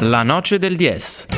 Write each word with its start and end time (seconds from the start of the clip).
La 0.00 0.22
noce 0.22 0.58
del 0.58 0.76
DS. 0.76 1.33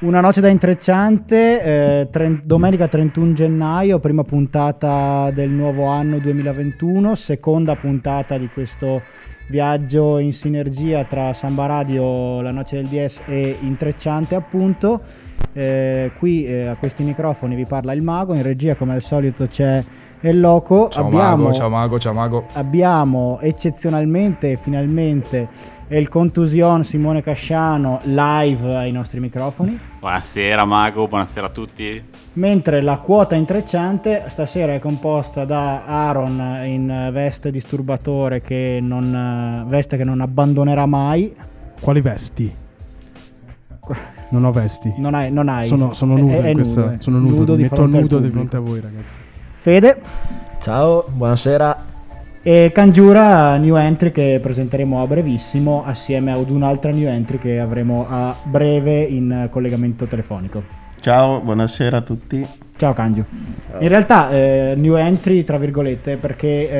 Una 0.00 0.22
noce 0.22 0.40
da 0.40 0.48
intrecciante, 0.48 1.62
eh, 1.62 2.08
tre- 2.10 2.40
domenica 2.42 2.88
31 2.88 3.34
gennaio, 3.34 3.98
prima 3.98 4.24
puntata 4.24 5.30
del 5.30 5.50
nuovo 5.50 5.84
anno 5.84 6.18
2021, 6.18 7.14
seconda 7.14 7.76
puntata 7.76 8.38
di 8.38 8.48
questo 8.48 9.02
viaggio 9.48 10.16
in 10.16 10.32
sinergia 10.32 11.04
tra 11.04 11.34
Samba 11.34 11.66
Radio, 11.66 12.40
la 12.40 12.50
noce 12.50 12.76
del 12.76 12.86
DS 12.86 13.20
e 13.26 13.58
Intrecciante 13.60 14.34
appunto. 14.34 15.02
Eh, 15.52 16.12
qui 16.18 16.46
eh, 16.46 16.68
a 16.68 16.76
questi 16.76 17.02
microfoni 17.02 17.54
vi 17.54 17.66
parla 17.66 17.92
il 17.92 18.00
mago, 18.00 18.32
in 18.32 18.42
regia 18.42 18.76
come 18.76 18.94
al 18.94 19.02
solito 19.02 19.48
c'è 19.48 19.84
il 20.20 20.40
loco. 20.40 20.88
Ciao 20.88 21.08
abbiamo, 21.08 21.42
mago, 21.42 21.52
ciao 21.52 21.68
mago, 21.68 21.98
ciao 21.98 22.12
mago. 22.14 22.46
abbiamo 22.54 23.38
eccezionalmente 23.42 24.52
e 24.52 24.56
finalmente 24.56 25.78
il 25.98 26.08
contusion 26.08 26.84
Simone 26.84 27.22
Casciano 27.22 28.00
live 28.04 28.76
ai 28.76 28.92
nostri 28.92 29.18
microfoni. 29.18 29.78
Buonasera 29.98 30.64
Mago, 30.64 31.08
buonasera 31.08 31.46
a 31.46 31.50
tutti. 31.50 32.02
Mentre 32.34 32.80
la 32.80 32.98
quota 32.98 33.34
intrecciante 33.34 34.24
stasera 34.28 34.72
è 34.74 34.78
composta 34.78 35.44
da 35.44 35.84
Aaron 35.84 36.60
in 36.64 37.10
veste 37.12 37.50
disturbatore 37.50 38.40
che 38.40 38.78
non, 38.80 39.64
veste 39.66 39.96
che 39.96 40.04
non 40.04 40.20
abbandonerà 40.20 40.86
mai. 40.86 41.34
Quali 41.80 42.00
vesti? 42.00 42.54
Non 44.28 44.44
ho 44.44 44.52
vesti. 44.52 44.94
Non 44.98 45.14
hai, 45.14 45.32
non 45.32 45.48
hai 45.48 45.66
Sono, 45.66 45.92
sono 45.92 46.16
è- 46.16 46.20
nudo 46.20 46.40
è 46.40 46.48
in 46.48 46.54
questa. 46.54 46.80
nudo, 46.82 46.92
eh. 46.92 46.96
sono 47.00 47.18
nudo, 47.18 47.56
di 47.56 47.62
mi 47.62 47.68
metto 47.68 47.86
nudo 47.86 48.18
di 48.20 48.30
fronte 48.30 48.56
a 48.56 48.60
voi, 48.60 48.80
ragazzi. 48.80 49.18
Fede 49.56 50.00
Ciao, 50.60 51.04
buonasera. 51.08 51.89
E 52.42 52.70
Kanjura 52.72 53.56
new 53.56 53.76
entry 53.76 54.12
che 54.12 54.38
presenteremo 54.40 55.02
a 55.02 55.06
brevissimo 55.06 55.84
assieme 55.84 56.32
ad 56.32 56.50
un'altra 56.50 56.90
new 56.90 57.06
entry 57.08 57.38
che 57.38 57.58
avremo 57.60 58.06
a 58.08 58.34
breve 58.42 59.00
in 59.02 59.48
collegamento 59.50 60.06
telefonico. 60.06 60.62
Ciao, 61.00 61.40
buonasera 61.40 61.98
a 61.98 62.00
tutti. 62.02 62.46
Ciao 62.76 62.94
Kanju. 62.94 63.24
In 63.80 63.88
realtà 63.88 64.30
eh, 64.30 64.72
new 64.76 64.96
entry 64.96 65.44
tra 65.44 65.58
virgolette 65.58 66.16
perché 66.16 66.70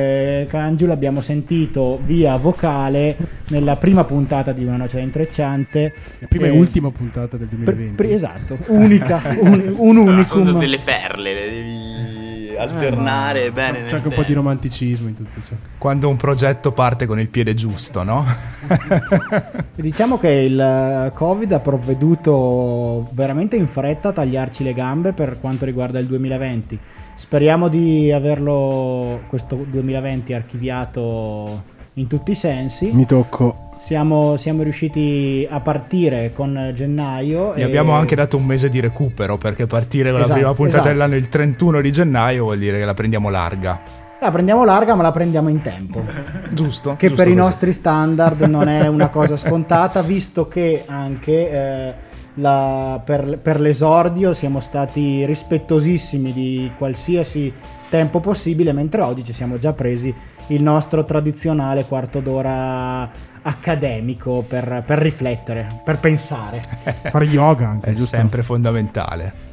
eh, 0.41 0.47
Kanju 0.47 0.87
l'abbiamo 0.87 1.21
sentito 1.21 1.99
via 2.03 2.35
vocale 2.37 3.15
nella 3.49 3.75
prima 3.77 4.03
puntata 4.03 4.51
di 4.51 4.63
Una 4.63 4.77
noce 4.77 4.99
intrecciante. 4.99 5.93
La 6.19 6.27
prima 6.27 6.47
e 6.47 6.49
Eh, 6.49 6.57
ultima 6.57 6.89
puntata 6.89 7.37
del 7.37 7.47
pr- 7.47 7.55
2020. 7.57 7.95
pr- 7.95 8.11
esatto, 8.11 8.57
unica, 8.67 9.21
un, 9.41 9.73
un 9.77 9.97
Allora, 10.07 10.23
sono 10.25 10.41
unicum. 10.41 10.59
delle 10.59 10.79
perle, 10.79 11.33
le 11.33 11.49
devi 11.49 12.30
alternare 12.61 13.51
bene 13.51 13.77
C'è 13.79 13.83
nel 13.83 13.93
anche 13.95 14.07
un 14.07 14.13
po' 14.13 14.21
di 14.21 14.27
tempo. 14.27 14.41
romanticismo 14.41 15.07
in 15.07 15.15
tutto 15.15 15.41
ciò. 15.47 15.55
Quando 15.77 16.09
un 16.09 16.17
progetto 16.17 16.71
parte 16.71 17.05
con 17.05 17.19
il 17.19 17.27
piede 17.27 17.53
giusto, 17.53 18.03
no? 18.03 18.25
Diciamo 19.75 20.17
che 20.17 20.29
il 20.29 20.59
eh, 20.59 21.11
Covid 21.13 21.51
ha 21.51 21.59
provveduto 21.59 23.09
veramente 23.13 23.55
in 23.55 23.67
fretta 23.67 24.09
a 24.09 24.11
tagliarci 24.13 24.63
le 24.63 24.73
gambe 24.73 25.13
per 25.13 25.39
quanto 25.39 25.65
riguarda 25.65 25.99
il 25.99 26.05
2020. 26.05 26.79
Speriamo 27.15 27.67
di 27.67 28.11
averlo, 28.11 29.21
questo 29.27 29.65
2020, 29.69 30.33
archiviato 30.33 31.63
in 31.93 32.07
tutti 32.07 32.31
i 32.31 32.35
sensi. 32.35 32.91
Mi 32.91 33.05
tocco. 33.05 33.69
Siamo, 33.83 34.37
siamo 34.37 34.61
riusciti 34.61 35.45
a 35.49 35.59
partire 35.59 36.31
con 36.33 36.71
gennaio. 36.75 37.53
Gli 37.55 37.61
e- 37.61 37.63
abbiamo 37.63 37.93
anche 37.93 38.15
dato 38.15 38.37
un 38.37 38.45
mese 38.45 38.69
di 38.69 38.79
recupero 38.79 39.37
perché 39.37 39.65
partire 39.65 40.11
con 40.11 40.19
la 40.19 40.25
Esatto, 40.25 40.39
prima 40.39 40.53
puntata 40.53 40.77
esatto. 40.83 40.93
dell'anno 40.93 41.15
il 41.15 41.27
31 41.29 41.81
di 41.81 41.91
gennaio 41.91 42.43
vuol 42.43 42.59
dire 42.59 42.77
che 42.77 42.85
la 42.85 42.93
prendiamo 42.93 43.29
larga. 43.29 43.81
La 44.19 44.29
prendiamo 44.29 44.63
larga, 44.65 44.93
ma 44.93 45.01
la 45.01 45.11
prendiamo 45.11 45.49
in 45.49 45.61
tempo. 45.63 46.03
Giusto? 46.53 46.95
che 46.95 47.07
Giusto 47.07 47.23
per 47.23 47.31
i 47.31 47.35
così. 47.35 47.43
nostri 47.43 47.71
standard 47.73 48.41
non 48.41 48.67
è 48.69 48.85
una 48.87 49.09
cosa 49.09 49.35
scontata, 49.35 50.03
visto 50.03 50.47
che 50.47 50.83
anche 50.85 51.49
eh, 51.51 51.93
la- 52.35 53.01
per, 53.03 53.39
per 53.39 53.59
l'esordio 53.59 54.33
siamo 54.33 54.59
stati 54.59 55.25
rispettosissimi 55.25 56.31
di 56.31 56.71
qualsiasi 56.77 57.51
tempo 57.89 58.19
possibile, 58.19 58.73
mentre 58.73 59.01
oggi 59.01 59.23
ci 59.23 59.33
siamo 59.33 59.57
già 59.57 59.73
presi 59.73 60.13
il 60.47 60.61
nostro 60.61 61.03
tradizionale 61.03 61.85
quarto 61.85 62.19
d'ora 62.19 63.09
accademico 63.43 64.43
per, 64.47 64.83
per 64.85 64.99
riflettere, 64.99 65.81
per 65.83 65.99
pensare. 65.99 66.61
Fare 67.09 67.25
yoga 67.25 67.67
anche, 67.67 67.91
È 67.91 67.93
giusto? 67.93 68.15
sempre 68.15 68.43
fondamentale. 68.43 69.49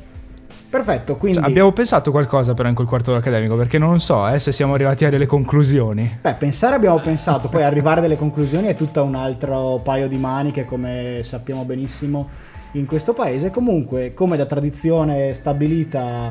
Perfetto, 0.70 1.16
quindi... 1.16 1.38
Cioè, 1.38 1.48
abbiamo 1.48 1.72
pensato 1.72 2.10
qualcosa 2.10 2.52
però 2.52 2.68
in 2.68 2.74
quel 2.74 2.86
quarto 2.86 3.06
d'ora 3.06 3.20
accademico 3.20 3.56
perché 3.56 3.78
non 3.78 4.00
so 4.00 4.28
eh, 4.28 4.38
se 4.38 4.52
siamo 4.52 4.74
arrivati 4.74 5.06
a 5.06 5.10
delle 5.10 5.24
conclusioni. 5.24 6.18
Beh, 6.20 6.34
pensare 6.34 6.74
abbiamo 6.74 7.00
pensato, 7.00 7.48
poi 7.48 7.62
arrivare 7.62 8.00
a 8.00 8.02
delle 8.02 8.18
conclusioni 8.18 8.66
è 8.66 8.74
tutto 8.74 9.02
un 9.02 9.14
altro 9.14 9.80
paio 9.82 10.08
di 10.08 10.18
maniche, 10.18 10.66
come 10.66 11.20
sappiamo 11.22 11.64
benissimo 11.64 12.28
in 12.72 12.84
questo 12.84 13.14
paese. 13.14 13.50
Comunque, 13.50 14.12
come 14.12 14.36
da 14.36 14.44
tradizione 14.44 15.32
stabilita 15.32 16.30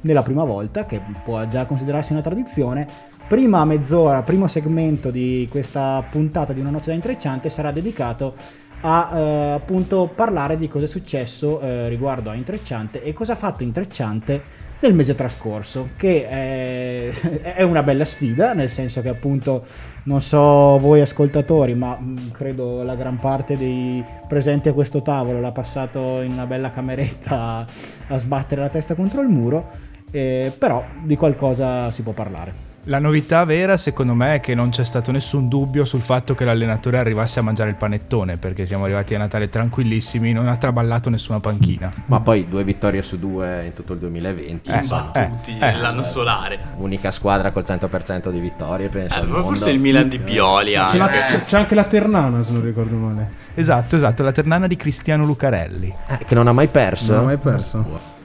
nella 0.00 0.22
prima 0.22 0.42
volta, 0.42 0.84
che 0.84 1.00
può 1.22 1.46
già 1.46 1.64
considerarsi 1.66 2.10
una 2.10 2.22
tradizione, 2.22 2.86
prima 3.28 3.64
mezz'ora, 3.66 4.22
primo 4.22 4.48
segmento 4.48 5.10
di 5.10 5.46
questa 5.50 6.02
puntata 6.10 6.54
di 6.54 6.60
Una 6.60 6.70
noce 6.70 6.88
da 6.88 6.94
intrecciante 6.94 7.50
sarà 7.50 7.70
dedicato 7.70 8.34
a 8.80 9.10
eh, 9.12 9.50
appunto 9.52 10.10
parlare 10.12 10.56
di 10.56 10.66
cosa 10.66 10.86
è 10.86 10.88
successo 10.88 11.60
eh, 11.60 11.88
riguardo 11.88 12.30
a 12.30 12.34
Intrecciante 12.34 13.02
e 13.02 13.12
cosa 13.12 13.34
ha 13.34 13.36
fatto 13.36 13.62
Intrecciante 13.62 14.66
nel 14.80 14.94
mese 14.94 15.14
trascorso, 15.14 15.90
che 15.96 16.26
è, 16.26 17.10
è 17.54 17.62
una 17.62 17.82
bella 17.82 18.06
sfida, 18.06 18.54
nel 18.54 18.70
senso 18.70 19.02
che 19.02 19.08
appunto 19.08 19.64
non 20.04 20.22
so 20.22 20.78
voi 20.78 21.02
ascoltatori, 21.02 21.74
ma 21.74 21.96
mh, 21.96 22.30
credo 22.30 22.82
la 22.82 22.94
gran 22.94 23.18
parte 23.18 23.58
dei 23.58 24.02
presenti 24.26 24.70
a 24.70 24.72
questo 24.72 25.02
tavolo 25.02 25.40
l'ha 25.40 25.52
passato 25.52 26.22
in 26.22 26.32
una 26.32 26.46
bella 26.46 26.70
cameretta 26.70 27.66
a 28.06 28.16
sbattere 28.16 28.62
la 28.62 28.68
testa 28.70 28.94
contro 28.94 29.20
il 29.20 29.28
muro, 29.28 29.68
eh, 30.12 30.50
però 30.56 30.82
di 31.02 31.16
qualcosa 31.16 31.90
si 31.90 32.00
può 32.02 32.12
parlare. 32.12 32.67
La 32.88 33.00
novità 33.00 33.44
vera 33.44 33.76
secondo 33.76 34.14
me 34.14 34.36
è 34.36 34.40
che 34.40 34.54
non 34.54 34.70
c'è 34.70 34.82
stato 34.82 35.12
nessun 35.12 35.46
dubbio 35.46 35.84
sul 35.84 36.00
fatto 36.00 36.34
che 36.34 36.46
l'allenatore 36.46 36.96
arrivasse 36.96 37.38
a 37.38 37.42
mangiare 37.42 37.68
il 37.68 37.76
panettone 37.76 38.38
perché 38.38 38.64
siamo 38.64 38.84
arrivati 38.84 39.14
a 39.14 39.18
Natale 39.18 39.50
tranquillissimi, 39.50 40.32
non 40.32 40.48
ha 40.48 40.56
traballato 40.56 41.10
nessuna 41.10 41.38
panchina. 41.38 41.92
Ma 42.06 42.20
poi 42.20 42.48
due 42.48 42.64
vittorie 42.64 43.02
su 43.02 43.18
due 43.18 43.66
in 43.66 43.74
tutto 43.74 43.92
il 43.92 43.98
2020. 43.98 44.70
Eh, 44.70 44.78
insomma. 44.78 45.10
Tutti 45.12 45.58
eh, 45.58 45.76
l'anno 45.76 46.02
solare. 46.02 46.58
Unica 46.78 47.10
squadra 47.10 47.50
col 47.50 47.64
100% 47.66 48.30
di 48.30 48.40
vittorie, 48.40 48.88
penso. 48.88 49.16
Eh, 49.16 49.18
al 49.18 49.28
mondo. 49.28 49.42
forse 49.48 49.68
il 49.68 49.80
Milan 49.80 50.08
di 50.08 50.18
Pioli 50.18 50.72
C'è, 50.72 50.78
anche. 50.78 50.96
la- 50.96 51.06
c'è- 51.08 51.44
c'è 51.44 51.58
anche 51.58 51.74
la 51.74 51.84
Ternana, 51.84 52.40
se 52.40 52.52
non 52.52 52.62
ricordo 52.64 52.96
male. 52.96 53.30
Esatto, 53.52 53.96
esatto, 53.96 54.22
la 54.22 54.32
ternana 54.32 54.66
di 54.66 54.76
Cristiano 54.76 55.26
Lucarelli. 55.26 55.92
Eh, 56.06 56.18
che 56.24 56.34
non 56.34 56.46
ha 56.46 56.52
mai 56.54 56.68
perso. 56.68 57.12
Non 57.12 57.22
ho 57.22 57.26
mai 57.26 57.36
perso. 57.36 58.16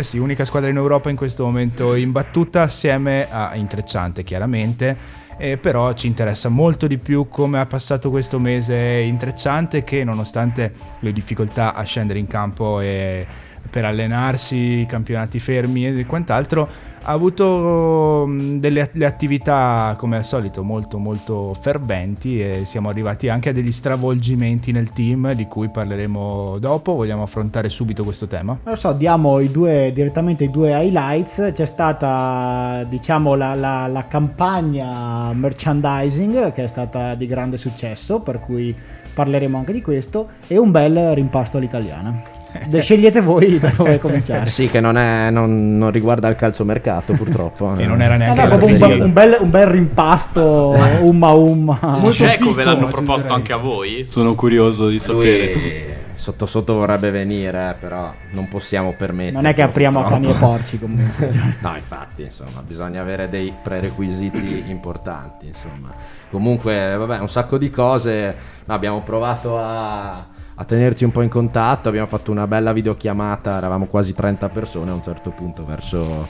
Eh 0.00 0.02
sì, 0.02 0.16
unica 0.16 0.46
squadra 0.46 0.70
in 0.70 0.76
Europa 0.76 1.10
in 1.10 1.16
questo 1.16 1.44
momento 1.44 1.94
imbattuta 1.94 2.62
assieme 2.62 3.30
a 3.30 3.54
Intrecciante 3.54 4.22
chiaramente, 4.22 4.96
eh, 5.36 5.58
però 5.58 5.92
ci 5.92 6.06
interessa 6.06 6.48
molto 6.48 6.86
di 6.86 6.96
più 6.96 7.28
come 7.28 7.60
ha 7.60 7.66
passato 7.66 8.08
questo 8.08 8.38
mese 8.38 8.76
Intrecciante 8.76 9.84
che 9.84 10.02
nonostante 10.02 10.72
le 11.00 11.12
difficoltà 11.12 11.74
a 11.74 11.82
scendere 11.82 12.18
in 12.18 12.26
campo 12.26 12.80
e 12.80 13.26
per 13.68 13.84
allenarsi, 13.84 14.56
i 14.56 14.86
campionati 14.86 15.38
fermi 15.38 15.86
e 15.86 16.06
quant'altro, 16.06 16.66
ha 17.02 17.12
avuto 17.12 18.24
mm, 18.26 18.58
delle 18.58 18.90
le 18.92 19.06
attività 19.06 19.94
come 19.96 20.16
al 20.16 20.24
solito 20.24 20.62
molto 20.62 20.98
molto 20.98 21.56
ferventi 21.60 22.40
e 22.40 22.62
siamo 22.64 22.88
arrivati 22.88 23.28
anche 23.28 23.50
a 23.50 23.52
degli 23.52 23.72
stravolgimenti 23.72 24.72
nel 24.72 24.90
team 24.90 25.32
di 25.32 25.46
cui 25.46 25.68
parleremo 25.68 26.58
dopo, 26.58 26.94
vogliamo 26.94 27.22
affrontare 27.22 27.68
subito 27.68 28.04
questo 28.04 28.26
tema? 28.26 28.58
Lo 28.64 28.76
so, 28.76 28.92
diamo 28.92 29.38
i 29.40 29.50
due, 29.50 29.92
direttamente 29.94 30.44
i 30.44 30.50
due 30.50 30.70
highlights. 30.70 31.52
C'è 31.54 31.66
stata, 31.66 32.84
diciamo, 32.88 33.34
la, 33.34 33.54
la- 33.54 33.86
la 33.86 34.06
campagna 34.06 35.32
merchandising 35.32 36.52
che 36.52 36.64
è 36.64 36.68
stata 36.68 37.14
di 37.14 37.26
grande 37.26 37.56
successo, 37.56 38.20
per 38.20 38.40
cui 38.40 38.74
parleremo 39.14 39.56
anche 39.56 39.72
di 39.72 39.82
questo, 39.82 40.28
e 40.46 40.58
un 40.58 40.70
bel 40.70 41.14
rimpasto 41.14 41.56
all'italiana. 41.56 42.39
De- 42.66 42.80
Scegliete 42.80 43.20
voi 43.20 43.58
da 43.58 43.70
dove 43.76 43.98
cominciare. 44.00 44.46
Sì, 44.48 44.68
che 44.68 44.80
non, 44.80 44.96
è, 44.96 45.30
non, 45.30 45.76
non 45.78 45.90
riguarda 45.90 46.28
il 46.28 46.36
calciomercato, 46.36 47.12
purtroppo. 47.14 47.76
E 47.76 47.86
non 47.86 48.00
era 48.02 48.14
Eh, 48.14 48.18
neanche 48.18 48.42
no, 48.42 48.48
la 48.48 48.56
proprio 48.56 48.86
un, 48.86 49.00
un 49.02 49.12
bel- 49.12 49.38
un 49.40 49.50
bel 49.50 49.66
rimpasto, 49.66 50.76
umma 51.02 51.30
umma. 51.30 51.78
Molto 51.82 52.10
Dzeko 52.24 52.54
ve 52.54 52.64
l'hanno 52.64 52.86
fico, 52.86 53.02
proposto 53.02 53.32
anche 53.32 53.52
a 53.52 53.56
voi? 53.56 54.04
Sono 54.08 54.34
curioso 54.34 54.88
di 54.88 54.98
sapere. 54.98 55.52
Lui 55.52 55.98
sotto 56.20 56.44
sotto 56.44 56.74
vorrebbe 56.74 57.10
venire, 57.10 57.70
eh, 57.70 57.74
però 57.80 58.12
non 58.32 58.46
possiamo 58.48 58.92
permettere. 58.92 59.32
Non 59.32 59.46
è 59.46 59.54
che 59.54 59.62
apriamo 59.62 60.00
a 60.00 60.04
cani 60.04 60.28
e 60.28 60.34
porci 60.34 60.78
comunque. 60.78 61.28
No, 61.60 61.74
infatti, 61.76 62.22
insomma, 62.24 62.62
bisogna 62.66 63.00
avere 63.00 63.28
dei 63.30 63.52
prerequisiti 63.62 64.64
importanti, 64.68 65.46
insomma. 65.46 65.92
Comunque, 66.30 66.94
vabbè, 66.96 67.18
un 67.20 67.28
sacco 67.28 67.56
di 67.58 67.70
cose. 67.70 68.34
No, 68.66 68.74
abbiamo 68.74 69.00
provato 69.00 69.58
a, 69.58 70.26
a 70.60 70.64
tenerci 70.64 71.04
un 71.04 71.10
po' 71.10 71.22
in 71.22 71.30
contatto, 71.30 71.88
abbiamo 71.88 72.06
fatto 72.06 72.30
una 72.30 72.46
bella 72.46 72.74
videochiamata, 72.74 73.56
eravamo 73.56 73.86
quasi 73.86 74.12
30 74.12 74.50
persone 74.50 74.90
a 74.90 74.94
un 74.94 75.02
certo 75.02 75.30
punto 75.30 75.64
verso, 75.64 76.28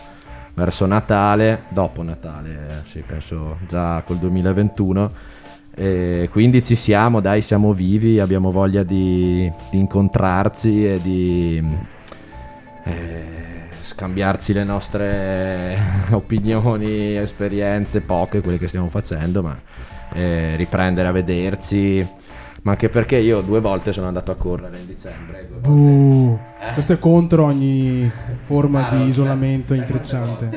verso 0.54 0.86
Natale, 0.86 1.64
dopo 1.70 2.04
Natale, 2.04 2.50
eh, 2.52 2.88
sì, 2.88 3.02
penso 3.04 3.58
già 3.66 4.00
col 4.06 4.18
2021. 4.18 5.10
E 5.74 6.28
quindi 6.30 6.62
ci 6.62 6.76
siamo, 6.76 7.20
dai, 7.20 7.42
siamo 7.42 7.72
vivi, 7.72 8.20
abbiamo 8.20 8.52
voglia 8.52 8.84
di, 8.84 9.50
di 9.68 9.78
incontrarci 9.78 10.86
e 10.86 11.00
di 11.02 11.76
eh, 12.84 13.24
scambiarci 13.82 14.52
le 14.52 14.62
nostre 14.62 15.76
opinioni, 16.14 17.16
esperienze, 17.16 18.00
poche, 18.00 18.42
quelle 18.42 18.58
che 18.58 18.68
stiamo 18.68 18.90
facendo, 18.90 19.42
ma 19.42 19.58
eh, 20.12 20.54
riprendere 20.54 21.08
a 21.08 21.12
vederci. 21.12 22.06
Ma 22.62 22.72
anche 22.72 22.90
perché 22.90 23.16
io 23.16 23.40
due 23.40 23.58
volte 23.60 23.92
sono 23.92 24.06
andato 24.06 24.30
a 24.30 24.34
correre 24.34 24.78
in 24.78 24.86
dicembre. 24.86 25.48
Uh, 25.64 26.38
Eh? 26.60 26.72
questo 26.74 26.92
è 26.92 26.98
contro 26.98 27.44
ogni 27.46 28.10
forma 28.44 28.86
Ah, 28.88 28.96
di 28.96 29.04
isolamento 29.04 29.72
intrecciante. 29.72 30.50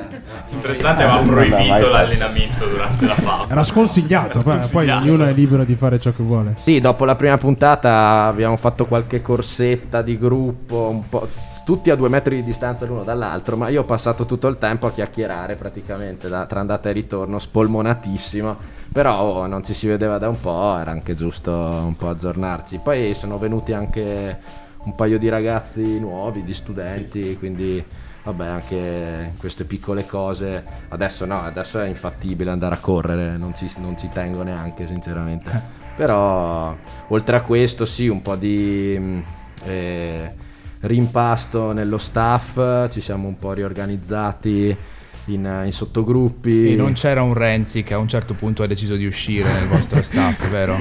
Intrecciante 0.49 1.03
aveva 1.03 1.19
proibito 1.25 1.87
l'allenamento 1.89 2.65
durante 2.67 3.05
la 3.05 3.15
pausa. 3.21 3.51
Era 3.53 3.63
sconsigliato, 3.63 4.41
poi- 4.41 4.57
poi 4.57 4.61
Sconsigliato. 4.63 5.03
ognuno 5.05 5.25
è 5.25 5.31
libero 5.33 5.63
di 5.63 5.75
fare 5.75 5.97
ciò 5.99 6.11
che 6.11 6.23
vuole. 6.23 6.55
Sì, 6.59 6.81
dopo 6.81 7.05
la 7.05 7.15
prima 7.15 7.37
puntata 7.37 8.25
abbiamo 8.25 8.57
fatto 8.57 8.85
qualche 8.85 9.21
corsetta 9.21 10.01
di 10.01 10.17
gruppo, 10.17 10.89
un 10.89 11.07
po', 11.07 11.27
tutti 11.63 11.89
a 11.89 11.95
due 11.95 12.09
metri 12.09 12.35
di 12.37 12.43
distanza 12.43 12.85
l'uno 12.85 13.03
dall'altro, 13.03 13.55
ma 13.55 13.69
io 13.69 13.81
ho 13.81 13.85
passato 13.85 14.25
tutto 14.25 14.47
il 14.47 14.57
tempo 14.57 14.87
a 14.87 14.91
chiacchierare 14.91 15.55
praticamente 15.55 16.27
da- 16.27 16.45
tra 16.45 16.59
andata 16.59 16.89
e 16.89 16.93
ritorno, 16.93 17.39
spolmonatissimo, 17.39 18.57
però 18.91 19.21
oh, 19.21 19.47
non 19.47 19.63
ci 19.63 19.73
si 19.73 19.87
vedeva 19.87 20.17
da 20.17 20.27
un 20.27 20.39
po', 20.39 20.77
era 20.77 20.91
anche 20.91 21.15
giusto 21.15 21.51
un 21.51 21.95
po' 21.95 22.09
aggiornarci. 22.09 22.79
Poi 22.79 23.13
sono 23.13 23.37
venuti 23.37 23.71
anche 23.71 24.39
un 24.83 24.95
paio 24.95 25.17
di 25.17 25.29
ragazzi 25.29 25.99
nuovi, 25.99 26.43
di 26.43 26.53
studenti, 26.53 27.37
quindi 27.37 27.83
vabbè 28.23 28.45
anche 28.45 29.33
queste 29.37 29.63
piccole 29.65 30.05
cose, 30.05 30.63
adesso 30.89 31.25
no, 31.25 31.41
adesso 31.41 31.79
è 31.79 31.87
infattibile 31.87 32.51
andare 32.51 32.75
a 32.75 32.79
correre, 32.79 33.37
non 33.37 33.53
ci, 33.55 33.69
non 33.77 33.97
ci 33.97 34.09
tengo 34.09 34.43
neanche 34.43 34.85
sinceramente. 34.87 35.81
Però 35.95 36.75
oltre 37.07 37.35
a 37.35 37.41
questo 37.41 37.85
sì, 37.85 38.07
un 38.07 38.21
po' 38.21 38.35
di 38.35 38.97
mh, 38.97 39.23
eh, 39.65 40.35
rimpasto 40.83 41.71
nello 41.71 41.97
staff, 41.97 42.89
ci 42.91 43.01
siamo 43.01 43.27
un 43.27 43.37
po' 43.37 43.53
riorganizzati 43.53 44.75
in, 45.25 45.61
in 45.65 45.71
sottogruppi. 45.71 46.71
E 46.71 46.75
non 46.75 46.93
c'era 46.93 47.21
un 47.21 47.33
Renzi 47.33 47.83
che 47.83 47.93
a 47.93 47.97
un 47.97 48.07
certo 48.07 48.33
punto 48.33 48.63
ha 48.63 48.67
deciso 48.67 48.95
di 48.95 49.05
uscire 49.05 49.51
nel 49.51 49.67
vostro 49.67 50.01
staff, 50.03 50.49
vero? 50.49 50.75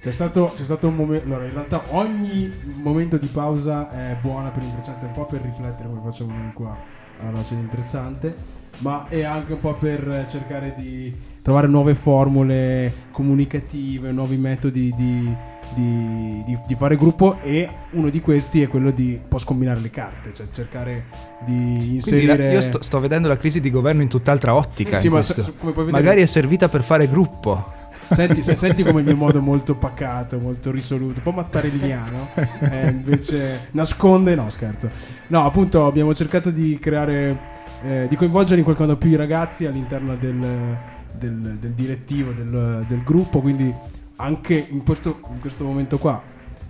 C'è 0.00 0.12
stato, 0.12 0.52
c'è 0.56 0.64
stato 0.64 0.88
un 0.88 0.96
momento. 0.96 1.26
Allora, 1.26 1.44
in 1.44 1.52
realtà 1.52 1.82
ogni 1.88 2.50
momento 2.80 3.16
di 3.16 3.26
pausa 3.26 3.90
è 3.90 4.16
buona 4.20 4.48
per 4.48 4.62
l'intrecciante, 4.62 5.06
un 5.06 5.12
po' 5.12 5.26
per 5.26 5.40
riflettere 5.42 5.88
come 5.88 6.00
facciamo 6.04 6.32
noi 6.36 6.52
qua 6.52 6.76
alla 7.20 7.30
noce 7.30 7.54
di 7.54 7.60
intrecciante, 7.60 8.34
ma 8.78 9.06
è 9.08 9.24
anche 9.24 9.54
un 9.54 9.60
po' 9.60 9.74
per 9.74 10.26
cercare 10.30 10.74
di 10.76 11.12
trovare 11.42 11.66
nuove 11.66 11.94
formule 11.94 12.92
comunicative, 13.10 14.12
nuovi 14.12 14.36
metodi 14.36 14.94
di, 14.96 15.34
di- 15.74 16.42
di- 16.46 16.58
di 16.66 16.74
fare 16.74 16.96
gruppo 16.96 17.38
e 17.42 17.68
uno 17.90 18.08
di 18.10 18.20
questi 18.20 18.62
è 18.62 18.68
quello 18.68 18.90
di 18.90 19.18
un 19.22 19.28
po' 19.28 19.38
scombinare 19.38 19.80
le 19.80 19.90
carte, 19.90 20.32
cioè 20.34 20.46
cercare 20.52 21.04
di 21.44 21.94
inserire... 21.96 22.36
la- 22.36 22.52
io 22.52 22.60
sto, 22.60 22.82
sto 22.82 23.00
vedendo 23.00 23.28
la 23.28 23.36
crisi 23.36 23.60
di 23.60 23.70
governo 23.70 24.02
in 24.02 24.08
tutt'altra 24.08 24.54
ottica. 24.54 24.98
Sì, 24.98 25.08
ma 25.08 25.22
se- 25.22 25.34
vedere- 25.60 25.90
Magari 25.90 26.22
è 26.22 26.26
servita 26.26 26.68
per 26.68 26.82
fare 26.82 27.08
gruppo. 27.08 27.76
Senti, 28.10 28.42
se- 28.42 28.56
senti 28.56 28.82
come 28.82 29.00
il 29.00 29.06
mio 29.06 29.16
modo 29.16 29.40
molto 29.42 29.74
pacato, 29.76 30.38
molto 30.38 30.70
risoluto, 30.70 31.18
un 31.18 31.22
po' 31.22 31.32
mattarelliano, 31.32 32.28
eh, 32.60 32.88
invece 32.88 33.68
nasconde, 33.72 34.34
no 34.34 34.48
scherzo. 34.48 34.88
No, 35.26 35.44
appunto 35.44 35.84
abbiamo 35.84 36.14
cercato 36.14 36.50
di 36.50 36.78
creare, 36.80 37.38
eh, 37.82 38.06
di 38.08 38.16
coinvolgere 38.16 38.56
in 38.58 38.64
qualche 38.64 38.82
modo 38.82 38.96
più 38.96 39.10
i 39.10 39.16
ragazzi 39.16 39.66
all'interno 39.66 40.16
del, 40.16 40.38
del- 41.18 41.58
del 41.60 41.72
direttivo, 41.72 42.32
del, 42.32 42.86
del 42.88 43.02
gruppo, 43.04 43.40
quindi 43.42 43.74
anche 44.20 44.66
in 44.70 44.82
questo, 44.84 45.20
in 45.32 45.40
questo 45.40 45.64
momento 45.64 45.98
qua 45.98 46.20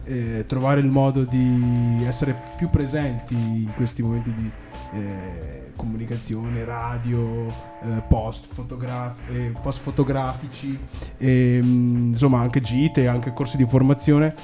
eh, 0.04 0.44
trovare 0.46 0.80
il 0.80 0.86
modo 0.86 1.24
di 1.24 2.02
essere 2.06 2.34
più 2.56 2.70
presenti 2.70 3.34
in 3.34 3.70
questi 3.74 4.02
momenti 4.02 4.32
di 4.34 4.50
eh, 4.94 5.72
comunicazione, 5.76 6.64
radio, 6.64 7.46
eh, 7.82 8.02
post, 8.08 8.46
fotograf- 8.52 9.16
eh, 9.30 9.52
post 9.62 9.80
fotografici, 9.80 10.78
e, 11.18 11.60
mm, 11.62 12.08
insomma 12.08 12.40
anche 12.40 12.60
gite, 12.60 13.06
anche 13.06 13.32
corsi 13.34 13.56
di 13.58 13.66
formazione, 13.66 14.34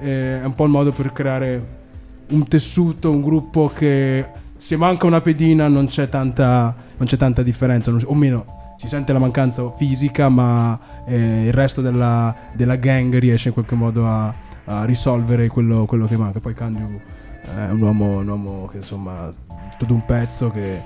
eh, 0.00 0.42
è 0.42 0.44
un 0.44 0.54
po' 0.54 0.64
il 0.64 0.70
modo 0.70 0.92
per 0.92 1.10
creare 1.12 1.82
un 2.28 2.46
tessuto, 2.46 3.10
un 3.10 3.22
gruppo 3.22 3.70
che 3.74 4.26
se 4.56 4.76
manca 4.76 5.06
una 5.06 5.20
pedina 5.22 5.68
non 5.68 5.86
c'è 5.86 6.08
tanta, 6.08 6.74
non 6.96 7.06
c'è 7.06 7.16
tanta 7.16 7.42
differenza, 7.42 7.90
non- 7.90 8.02
o 8.04 8.14
meno 8.14 8.62
si 8.84 8.90
sente 8.90 9.14
la 9.14 9.18
mancanza 9.18 9.72
fisica, 9.76 10.28
ma 10.28 10.78
eh, 11.06 11.46
il 11.46 11.52
resto 11.54 11.80
della, 11.80 12.34
della 12.52 12.76
gang 12.76 13.16
riesce 13.16 13.48
in 13.48 13.54
qualche 13.54 13.74
modo 13.74 14.06
a, 14.06 14.32
a 14.66 14.84
risolvere 14.84 15.48
quello, 15.48 15.86
quello 15.86 16.06
che 16.06 16.18
manca. 16.18 16.38
Poi 16.38 16.52
Kanju 16.52 17.00
è 17.44 17.70
un 17.70 17.80
uomo, 17.80 18.18
un 18.18 18.28
uomo 18.28 18.68
che 18.70 18.78
insomma 18.78 19.30
tutto 19.70 19.86
d'un 19.86 20.04
pezzo 20.04 20.50
che 20.50 20.82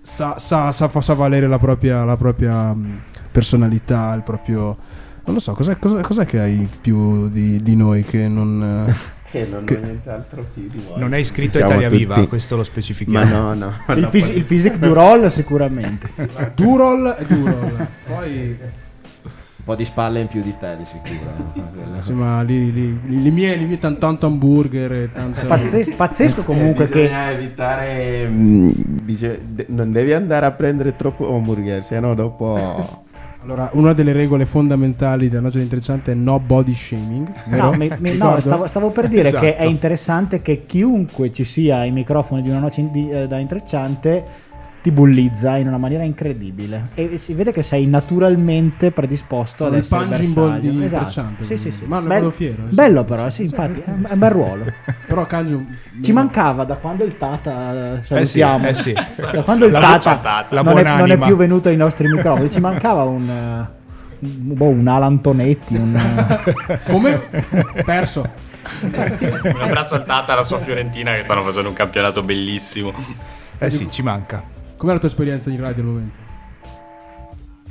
sa, 0.00 0.38
sa, 0.38 0.70
sa, 0.70 0.88
sa 1.00 1.14
valere 1.14 1.48
la 1.48 1.58
propria, 1.58 2.04
la 2.04 2.16
propria 2.16 2.72
mh, 2.72 3.00
personalità, 3.32 4.14
il 4.14 4.22
proprio... 4.22 4.76
Non 5.24 5.34
lo 5.34 5.40
so, 5.40 5.54
cos'è, 5.54 5.76
cos'è- 5.78 6.02
cos'è 6.02 6.24
che 6.24 6.38
hai 6.38 6.68
più 6.80 7.28
di, 7.28 7.60
di 7.60 7.74
noi 7.74 8.04
che 8.04 8.28
non... 8.28 8.94
eh, 9.38 9.44
Che 9.44 9.50
non 9.50 9.64
Che- 9.64 9.76
ho 9.76 9.80
nient'altro 9.80 10.44
più 10.52 10.66
di 10.68 10.82
voi. 10.86 10.98
Non 10.98 11.14
è 11.14 11.18
iscritto 11.18 11.58
a 11.58 11.64
Italia 11.64 11.88
Viva, 11.88 12.14
tutti- 12.16 12.28
questo 12.28 12.56
lo 12.56 12.62
specifichiamo. 12.64 13.24
Ma 13.24 13.54
no, 13.54 13.54
no. 13.86 13.94
Il, 13.94 14.00
no, 14.00 14.08
fis- 14.10 14.26
poi- 14.28 14.36
il 14.36 14.44
physique 14.44 14.78
du 14.86 14.92
roll 14.92 15.26
sicuramente. 15.28 16.10
Durol 16.54 17.16
e 17.18 17.24
Durol. 17.26 17.86
Poi 18.06 18.58
Un 19.64 19.68
po' 19.68 19.76
di 19.76 19.84
spalle 19.84 20.18
in 20.20 20.26
più 20.26 20.42
di 20.42 20.52
te, 20.58 20.76
di 20.76 20.84
sicuro. 20.84 21.32
Quello- 21.54 21.94
insomma, 21.94 22.42
lì, 22.42 22.72
lì, 22.72 22.98
lì- 23.06 23.22
le 23.22 23.30
mie, 23.30 23.56
le 23.56 23.64
mie 23.64 23.78
tan- 23.78 23.96
tanto 23.98 24.26
hamburger 24.26 24.92
e 24.92 25.12
tanto... 25.12 25.46
Pazzes- 25.46 25.92
pazzesco 25.94 26.42
comunque 26.42 26.84
Eh, 26.86 26.88
che 26.88 27.00
bisogna 27.02 27.30
evitare 27.30 28.26
mm, 28.28 28.70
dice, 29.04 29.40
de- 29.46 29.66
non 29.68 29.92
devi 29.92 30.12
andare 30.12 30.46
a 30.46 30.50
prendere 30.50 30.96
troppo 30.96 31.32
hamburger 31.32 31.84
se 31.84 32.00
no 32.00 32.14
dopo 32.14 33.04
Allora, 33.44 33.70
una 33.72 33.92
delle 33.92 34.12
regole 34.12 34.46
fondamentali 34.46 35.28
della 35.28 35.40
noce 35.42 35.56
di 35.58 35.64
intrecciante 35.64 36.12
è 36.12 36.14
no 36.14 36.38
body 36.38 36.72
shaming. 36.74 37.32
vero? 37.48 37.70
No, 37.70 37.76
mi- 37.76 37.90
mi- 37.98 38.16
no, 38.16 38.38
stavo, 38.38 38.68
stavo 38.68 38.90
per 38.90 39.08
dire 39.08 39.26
Esatto. 39.28 39.44
che 39.44 39.56
è 39.56 39.64
interessante 39.64 40.40
che 40.42 40.62
chiunque 40.64 41.32
ci 41.32 41.42
sia 41.42 41.78
ai 41.78 41.90
microfoni 41.90 42.40
di 42.40 42.50
una 42.50 42.60
noce 42.60 42.80
in- 42.82 42.92
di- 42.92 43.10
eh, 43.10 43.26
da 43.26 43.38
intrecciante 43.38 44.24
ti 44.82 44.90
bullizza 44.90 45.56
in 45.58 45.68
una 45.68 45.78
maniera 45.78 46.02
incredibile 46.02 46.88
e 46.94 47.16
si 47.16 47.34
vede 47.34 47.52
che 47.52 47.62
sei 47.62 47.86
naturalmente 47.86 48.90
predisposto 48.90 49.64
Sono 49.64 49.76
ad 49.76 49.82
essere 49.82 50.04
punching 50.06 50.32
ball 50.34 50.50
bersaglio. 50.60 50.72
di 50.72 50.84
Esatto. 50.84 51.44
Sì, 51.44 51.56
sì, 51.56 51.70
sì. 51.70 51.84
Ma 51.84 52.00
ne 52.00 52.08
Bel- 52.08 52.32
fiero, 52.32 52.62
eh. 52.68 52.74
Bello 52.74 53.04
però, 53.04 53.30
sì, 53.30 53.42
infatti, 53.42 53.80
è 53.80 53.88
un, 53.90 54.04
è 54.08 54.12
un 54.12 54.18
bel 54.18 54.30
ruolo. 54.30 54.64
Però 55.06 55.24
Kanju... 55.26 55.66
Ci 56.02 56.12
mancava 56.12 56.64
da 56.64 56.76
quando 56.76 57.04
il 57.04 57.16
Tata 57.16 57.94
Eh 57.98 58.02
sì, 58.02 58.40
salutiamo. 58.40 58.66
eh 58.66 58.74
sì. 58.74 58.92
Da 58.92 59.42
quando 59.42 59.66
il 59.66 59.72
La 59.72 59.80
Tata, 59.80 60.18
Tata. 60.18 60.62
Non, 60.62 60.78
è, 60.78 60.82
non 60.82 61.10
è 61.10 61.18
più 61.18 61.36
venuto 61.36 61.68
ai 61.68 61.76
nostri 61.76 62.08
microfoni, 62.08 62.50
ci 62.50 62.60
mancava 62.60 63.04
un 63.04 63.28
eh, 63.28 63.80
un, 64.18 64.54
boh, 64.54 64.68
un 64.68 64.86
Alan 64.88 65.20
Tonetti, 65.20 65.74
un 65.76 65.94
eh, 65.96 66.78
Come? 66.90 67.22
Perso. 67.84 68.28
Un 68.80 69.60
abbraccio 69.60 69.94
al 69.94 70.04
Tata 70.04 70.30
e 70.30 70.34
alla 70.34 70.44
sua 70.44 70.58
Fiorentina 70.58 71.12
che 71.12 71.22
stanno 71.22 71.42
facendo 71.42 71.68
un 71.68 71.74
campionato 71.74 72.22
bellissimo. 72.22 72.92
Eh 73.58 73.70
sì, 73.70 73.88
ci 73.90 74.02
manca. 74.02 74.42
Com'è 74.82 74.94
la 74.94 74.98
tua 74.98 75.08
esperienza 75.10 75.48
in 75.48 75.60
radio 75.60 75.82
al 75.84 75.88
momento? 75.90 76.14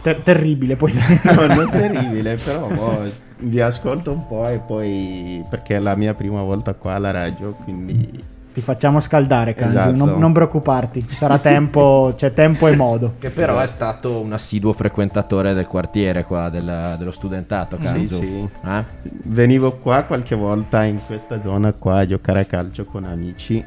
ter- 0.01 0.21
terribile 0.21 0.77
poi. 0.77 0.93
no, 1.25 1.45
non 1.45 1.67
terribile 1.75 2.37
però 2.37 2.67
boh, 2.67 3.01
vi 3.39 3.59
ascolto 3.59 4.13
un 4.13 4.25
po' 4.27 4.47
e 4.47 4.59
poi 4.59 5.43
perché 5.49 5.75
è 5.75 5.79
la 5.79 5.97
mia 5.97 6.13
prima 6.13 6.41
volta 6.41 6.73
qua 6.73 6.93
alla 6.93 7.11
radio 7.11 7.51
quindi 7.51 8.23
Ti 8.53 8.61
facciamo 8.61 9.01
scaldare, 9.01 9.53
Kanju, 9.55 9.77
Esatto. 9.77 9.95
non, 9.95 10.19
non 10.19 10.31
preoccuparti, 10.31 11.05
ci 11.05 11.13
sarà 11.15 11.37
tempo, 11.37 12.13
c'è 12.17 12.31
tempo 12.31 12.69
e 12.69 12.77
modo. 12.77 13.15
Che 13.19 13.29
però 13.29 13.59
è 13.59 13.67
stato 13.67 14.21
un 14.21 14.31
assiduo 14.31 14.71
frequentatore 14.71 15.53
del 15.53 15.67
quartiere 15.67 16.23
qua, 16.23 16.47
del- 16.49 16.95
dello 16.97 17.11
studentato, 17.11 17.75
Sì, 17.77 17.83
Kanzu. 17.83 18.19
sì. 18.21 18.49
Eh? 18.65 18.83
Venivo 19.25 19.73
qua 19.77 20.03
qualche 20.03 20.35
volta 20.35 20.85
in 20.85 20.99
questa 21.05 21.41
zona 21.41 21.73
qua 21.73 21.99
a 21.99 22.07
giocare 22.07 22.39
a 22.39 22.45
calcio 22.45 22.85
con 22.85 23.03
amici 23.03 23.61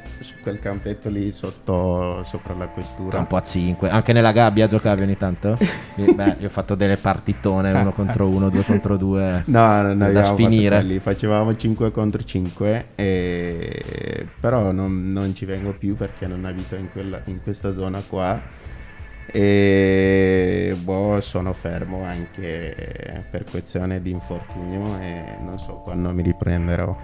quel 0.45 0.59
campetto 0.59 1.09
lì 1.09 1.33
sotto 1.33 2.23
sopra 2.25 2.55
la 2.55 2.67
questura. 2.67 3.17
Campo 3.17 3.37
a 3.37 3.43
5. 3.43 3.89
Anche 3.89 4.13
nella 4.13 4.31
gabbia 4.31 4.67
giocavi 4.67 5.01
ogni 5.01 5.17
tanto? 5.17 5.57
Beh, 5.97 6.37
io 6.39 6.47
ho 6.47 6.51
fatto 6.51 6.75
delle 6.75 6.99
partitone, 6.99 7.73
uno 7.73 7.93
contro 7.93 8.29
uno, 8.29 8.51
due 8.51 8.63
contro 8.63 8.99
due. 8.99 9.43
No, 9.47 9.83
no, 9.83 9.95
no, 9.95 10.13
da 10.13 10.25
sfinire. 10.25 10.77
quelli, 10.77 10.99
facevamo 10.99 11.57
5 11.57 11.91
contro 11.91 12.23
5 12.23 12.87
e... 12.95 14.29
però 14.39 14.71
non, 14.71 15.13
non 15.13 15.35
ci 15.35 15.47
vengo 15.47 15.73
più 15.73 15.97
perché 15.97 16.27
non 16.27 16.45
abito 16.45 16.77
in, 16.77 16.91
quella- 16.93 17.23
in 17.25 17.43
questa 17.43 17.75
zona 17.75 18.03
qua 18.07 18.39
e 19.27 20.77
boh, 20.79 21.21
sono 21.23 21.55
fermo 21.55 22.05
anche 22.05 23.25
per 23.31 23.45
questione 23.45 24.03
di 24.03 24.11
infortunio 24.11 25.01
e 25.01 25.25
non 25.41 25.59
so 25.59 25.81
quando 25.83 26.13
mi 26.13 26.23
riprenderò. 26.23 26.95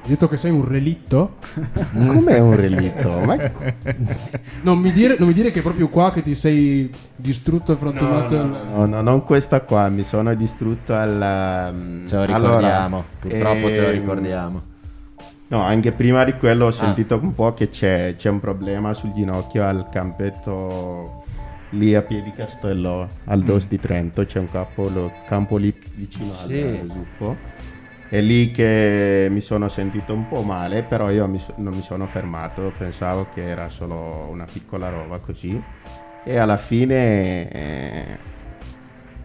Hai 0.00 0.14
detto 0.14 0.28
che 0.28 0.36
sei 0.38 0.50
un 0.50 0.66
relitto? 0.66 1.36
Com'è 1.92 2.38
un 2.38 2.56
relitto? 2.56 3.10
Ma... 3.24 3.36
Non 4.62 4.78
mi, 4.78 4.92
dire, 4.92 5.16
non 5.18 5.28
mi 5.28 5.34
dire 5.34 5.50
che 5.50 5.58
è 5.60 5.62
proprio 5.62 5.88
qua 5.88 6.12
che 6.12 6.22
ti 6.22 6.34
sei 6.34 6.92
distrutto 7.14 7.72
e 7.72 7.76
frantumato. 7.76 8.34
il- 8.34 8.60
No, 8.74 8.86
no, 8.86 9.00
non 9.02 9.24
questa 9.24 9.60
qua, 9.60 9.88
mi 9.88 10.04
sono 10.04 10.34
distrutto 10.34 10.94
alla... 10.94 11.72
Ce 12.06 12.14
lo 12.16 12.22
allora, 12.22 12.36
ricordiamo, 12.56 13.04
purtroppo 13.20 13.72
ce 13.72 13.80
lo 13.80 13.86
ehm, 13.88 13.92
ricordiamo. 13.92 14.62
No, 15.48 15.62
anche 15.62 15.92
prima 15.92 16.24
di 16.24 16.32
quello 16.34 16.64
Ah. 16.64 16.68
ho 16.68 16.72
sentito 16.72 17.18
un 17.22 17.34
po' 17.34 17.54
che 17.54 17.70
c'è, 17.70 18.14
c'è 18.16 18.28
un 18.28 18.40
problema 18.40 18.92
sul 18.94 19.12
ginocchio 19.12 19.64
al 19.64 19.88
campetto 19.90 21.24
lì 21.70 21.94
a 21.94 22.02
Piedi 22.02 22.32
Castello, 22.34 23.08
al 23.26 23.42
DOS 23.42 23.68
di 23.68 23.78
Trento, 23.78 24.24
c'è 24.24 24.38
un 24.38 24.50
campo, 24.50 24.88
lo- 24.88 25.12
campo 25.26 25.56
lì 25.56 25.72
vicino 25.94 26.32
al 26.42 26.48
Sì. 26.48 26.80
Zuffo. 26.92 27.36
È 28.10 28.20
lì 28.22 28.50
che 28.52 29.28
mi 29.30 29.40
sono 29.42 29.68
sentito 29.68 30.14
un 30.14 30.26
po' 30.28 30.42
male, 30.42 30.82
però 30.82 31.10
io 31.10 31.26
mi 31.28 31.44
non 31.56 31.74
mi 31.74 31.82
sono 31.82 32.06
fermato, 32.06 32.72
pensavo 32.72 33.28
che 33.28 33.42
era 33.42 33.68
solo 33.68 34.26
una 34.30 34.46
piccola 34.46 34.88
roba 34.88 35.18
così. 35.18 35.62
E 36.22 36.36
alla 36.38 36.56
fine 36.56 37.50
eh, 37.50 38.18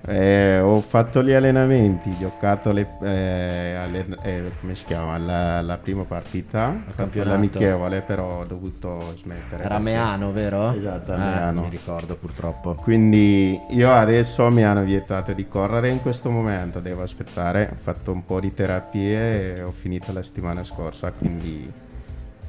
eh, 0.05 0.59
ho 0.59 0.81
fatto 0.81 1.23
gli 1.23 1.31
allenamenti, 1.31 2.15
giocato 2.17 2.71
le, 2.73 2.87
eh, 3.01 3.75
alle- 3.75 4.05
eh, 4.23 4.51
come 4.59 4.75
si 4.75 4.83
chiama, 4.83 5.17
la, 5.17 5.61
la 5.61 5.77
prima 5.77 6.03
partita, 6.03 6.75
l'amichevole, 7.13 8.01
però 8.01 8.41
ho 8.41 8.43
dovuto 8.43 9.15
smettere. 9.21 9.63
Era 9.63 9.79
Meano, 9.79 10.31
vero? 10.33 10.73
Esatto, 10.73 11.13
a 11.13 11.15
Eh, 11.15 11.19
Meano. 11.19 11.61
mi 11.61 11.69
ricordo 11.69 12.15
purtroppo. 12.15 12.73
Quindi 12.75 13.57
io 13.69 13.93
adesso 13.93 14.49
mi 14.49 14.63
hanno 14.63 14.83
vietato 14.83 15.31
di 15.31 15.47
correre 15.47 15.89
in 15.89 16.01
questo 16.01 16.29
momento, 16.29 16.79
devo 16.81 17.01
aspettare, 17.03 17.69
ho 17.71 17.77
fatto 17.81 18.11
un 18.11 18.25
po' 18.25 18.41
di 18.41 18.53
terapie 18.53 19.55
e 19.55 19.61
ho 19.63 19.71
finito 19.71 20.11
la 20.11 20.21
settimana 20.21 20.65
scorsa, 20.65 21.11
quindi, 21.11 21.71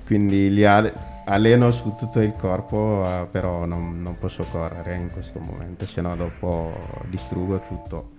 quindi 0.05 0.53
li 0.53 0.65
alle- 0.65 1.13
alleno 1.27 1.71
su 1.71 1.95
tutto 1.97 2.21
il 2.21 2.35
corpo, 2.37 3.05
eh, 3.07 3.27
però 3.31 3.65
non, 3.65 4.03
non 4.03 4.19
posso 4.19 4.45
correre 4.51 4.95
in 4.97 5.11
questo 5.11 5.39
momento, 5.39 5.87
se 5.87 6.01
no 6.01 6.15
dopo 6.17 6.73
distruggo 7.09 7.63
tutto. 7.67 8.11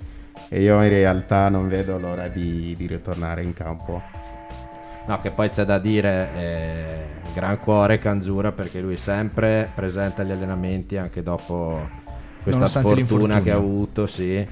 E 0.50 0.62
io 0.62 0.82
in 0.84 0.90
realtà 0.90 1.50
non 1.50 1.68
vedo 1.68 1.98
l'ora 1.98 2.28
di, 2.28 2.76
di 2.78 2.88
ritornare 2.88 3.44
in 3.44 3.54
campo. 3.54 4.02
No, 5.08 5.22
che 5.22 5.30
poi 5.30 5.50
c'è 5.50 5.66
da 5.66 5.78
dire, 5.78 6.30
eh, 6.36 7.06
gran 7.34 7.60
cuore 7.60 8.00
Kanzura 8.00 8.52
perché 8.52 8.82
lui 8.82 8.96
è 8.96 8.98
sempre 8.98 9.70
presente 9.74 10.22
agli 10.22 10.32
allenamenti 10.32 10.98
anche 10.98 11.22
dopo 11.22 11.88
questa 12.42 12.60
Nonostante 12.60 13.06
sfortuna 13.06 13.42
che 13.42 13.52
ha 13.52 13.56
avuto, 13.56 14.08
sì. 14.08 14.48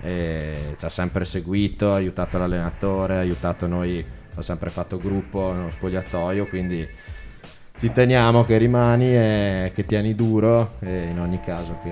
E 0.00 0.74
ci 0.76 0.84
ha 0.84 0.88
sempre 0.88 1.24
seguito, 1.24 1.92
ha 1.92 1.96
aiutato 1.96 2.38
l'allenatore, 2.38 3.16
ha 3.16 3.20
aiutato 3.20 3.66
noi, 3.66 4.04
ha 4.34 4.42
sempre 4.42 4.70
fatto 4.70 4.96
gruppo 4.96 5.52
nello 5.52 5.70
spogliatoio, 5.70 6.46
quindi 6.46 6.86
ci 7.78 7.92
teniamo 7.92 8.44
che 8.44 8.56
rimani 8.58 9.14
e 9.14 9.72
che 9.72 9.86
tieni 9.86 10.16
duro 10.16 10.72
e 10.80 11.04
in 11.10 11.20
ogni 11.20 11.40
caso 11.40 11.78
che, 11.84 11.90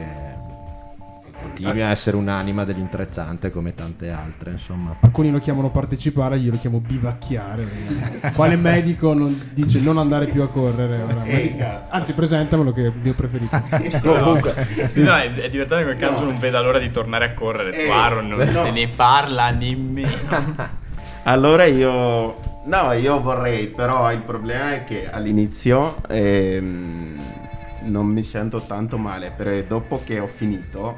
che 1.24 1.30
continui 1.40 1.80
a 1.80 1.90
essere 1.90 2.16
un'anima 2.16 2.64
dell'intrecciante 2.64 3.52
come 3.52 3.72
tante 3.72 4.10
altre, 4.10 4.50
insomma. 4.50 4.96
Alcuni 4.98 5.30
lo 5.30 5.38
chiamano 5.38 5.70
partecipare, 5.70 6.38
io 6.38 6.50
lo 6.50 6.58
chiamo 6.58 6.78
bivacchiare. 6.78 7.64
Quale 8.34 8.56
medico 8.56 9.14
non 9.14 9.50
dice 9.52 9.78
non 9.78 9.98
andare 9.98 10.26
più 10.26 10.42
a 10.42 10.48
correre? 10.48 11.02
ora? 11.02 11.86
Anzi, 11.90 12.14
presentamelo 12.14 12.72
che 12.72 12.82
è 12.82 12.86
il 12.86 12.92
mio 13.00 13.14
preferito. 13.14 13.54
Sì, 14.92 15.02
no, 15.02 15.14
è, 15.14 15.32
è 15.32 15.48
divertente 15.48 15.92
che 15.92 15.96
Kanzo 15.96 16.24
non 16.24 16.38
veda 16.38 16.60
l'ora 16.60 16.78
di 16.78 16.90
tornare 16.90 17.26
a 17.26 17.34
correre. 17.34 17.70
Tu, 17.70 17.90
Aaron, 17.90 18.26
non 18.26 18.46
se 18.46 18.70
ne 18.70 18.88
parla 18.88 19.50
nemmeno. 19.50 20.74
Allora 21.24 21.64
io... 21.64 22.45
No, 22.66 22.90
io 22.90 23.20
vorrei, 23.20 23.68
però 23.68 24.10
il 24.10 24.22
problema 24.22 24.74
è 24.74 24.82
che 24.82 25.08
all'inizio 25.08 25.98
ehm, 26.08 27.16
non 27.82 28.06
mi 28.06 28.24
sento 28.24 28.62
tanto 28.62 28.98
male, 28.98 29.30
però 29.30 29.52
dopo 29.60 30.02
che 30.02 30.18
ho 30.18 30.26
finito 30.26 30.96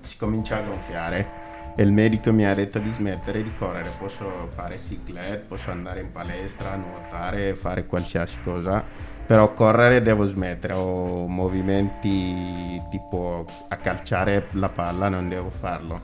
si 0.00 0.16
comincia 0.16 0.56
a 0.56 0.62
gonfiare. 0.62 1.42
E 1.76 1.82
il 1.82 1.92
medico 1.92 2.32
mi 2.32 2.46
ha 2.46 2.54
detto 2.54 2.78
di 2.78 2.90
smettere 2.90 3.42
di 3.42 3.52
correre, 3.58 3.90
posso 3.98 4.48
fare 4.54 4.76
cyclette, 4.76 5.44
posso 5.46 5.70
andare 5.70 6.00
in 6.00 6.10
palestra, 6.10 6.74
nuotare, 6.76 7.52
fare 7.54 7.84
qualsiasi 7.84 8.36
cosa, 8.42 8.82
però 9.26 9.52
correre 9.52 10.00
devo 10.00 10.26
smettere, 10.26 10.72
ho 10.72 11.26
movimenti 11.26 12.80
tipo 12.90 13.44
a 13.68 13.76
calciare 13.76 14.46
la 14.52 14.70
palla, 14.70 15.10
non 15.10 15.28
devo 15.28 15.50
farlo. 15.50 16.00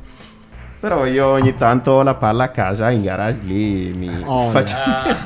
Però 0.81 1.05
io 1.05 1.27
ogni 1.27 1.55
tanto 1.55 1.91
ho 1.91 2.03
la 2.03 2.15
palla 2.15 2.45
a 2.45 2.49
casa 2.49 2.91
in 2.91 3.03
garage 3.03 3.41
lì 3.43 3.93
mi 3.95 4.09
Oh, 4.25 4.49
faccio... 4.49 4.75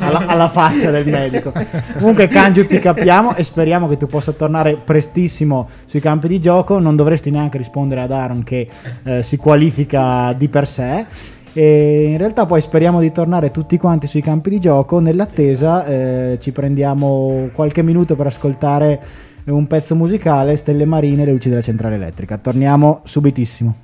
alla, 0.01 0.27
alla 0.27 0.49
faccia 0.49 0.91
del 0.91 1.07
medico. 1.07 1.53
Comunque, 1.97 2.27
Kanju, 2.27 2.67
ti 2.67 2.81
capiamo 2.81 3.37
e 3.37 3.45
speriamo 3.45 3.87
che 3.87 3.97
tu 3.97 4.09
possa 4.09 4.33
tornare 4.33 4.77
prestissimo 4.77 5.69
sui 5.87 6.01
campi 6.01 6.27
di 6.27 6.41
gioco. 6.41 6.81
Non 6.81 6.97
dovresti 6.97 7.31
neanche 7.31 7.59
rispondere 7.59 8.01
ad 8.01 8.11
Aaron 8.11 8.43
che 8.43 8.69
eh, 9.05 9.23
si 9.23 9.37
qualifica 9.37 10.33
di 10.33 10.49
per 10.49 10.67
sé. 10.67 11.07
E 11.53 12.09
in 12.11 12.19
realtà 12.19 12.47
poi 12.47 12.61
speriamo 12.61 12.99
di 12.99 13.13
tornare 13.13 13.53
tutti 13.53 13.79
quanti 13.79 14.09
sui 14.09 14.23
campi 14.23 14.51
di 14.51 14.59
gioco. 14.59 14.99
Nell'attesa 14.99 15.87
eh, 15.87 16.39
ci 16.41 16.51
prendiamo 16.51 17.51
qualche 17.53 17.83
minuto 17.83 18.17
per 18.17 18.27
ascoltare 18.27 19.01
un 19.45 19.69
pezzo 19.69 19.95
musicale, 19.95 20.57
Stelle 20.57 20.85
Marine 20.85 21.23
e 21.23 21.27
le 21.27 21.31
luci 21.31 21.49
della 21.49 21.63
centrale 21.63 21.95
elettrica. 21.95 22.39
Torniamo 22.39 23.03
subitissimo. 23.05 23.84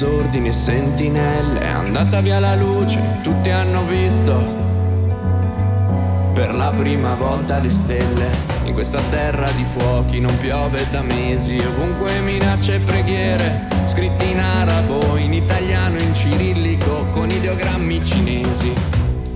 Disordini 0.00 0.48
e 0.48 0.52
sentinelle 0.52 1.60
è 1.60 1.66
andata 1.66 2.22
via 2.22 2.38
la 2.38 2.54
luce, 2.54 3.18
tutti 3.22 3.50
hanno 3.50 3.84
visto 3.84 4.32
per 6.32 6.54
la 6.54 6.72
prima 6.74 7.14
volta 7.16 7.58
le 7.58 7.68
stelle. 7.68 8.30
In 8.64 8.72
questa 8.72 9.02
terra 9.10 9.50
di 9.50 9.64
fuochi 9.66 10.18
non 10.18 10.34
piove 10.38 10.86
da 10.90 11.02
mesi, 11.02 11.58
ovunque 11.58 12.18
minacce 12.20 12.76
e 12.76 12.78
preghiere, 12.78 13.68
scritti 13.84 14.30
in 14.30 14.40
arabo, 14.40 15.16
in 15.18 15.34
italiano, 15.34 15.98
in 15.98 16.14
cirillico, 16.14 17.04
con 17.10 17.28
ideogrammi 17.28 18.02
cinesi. 18.02 18.72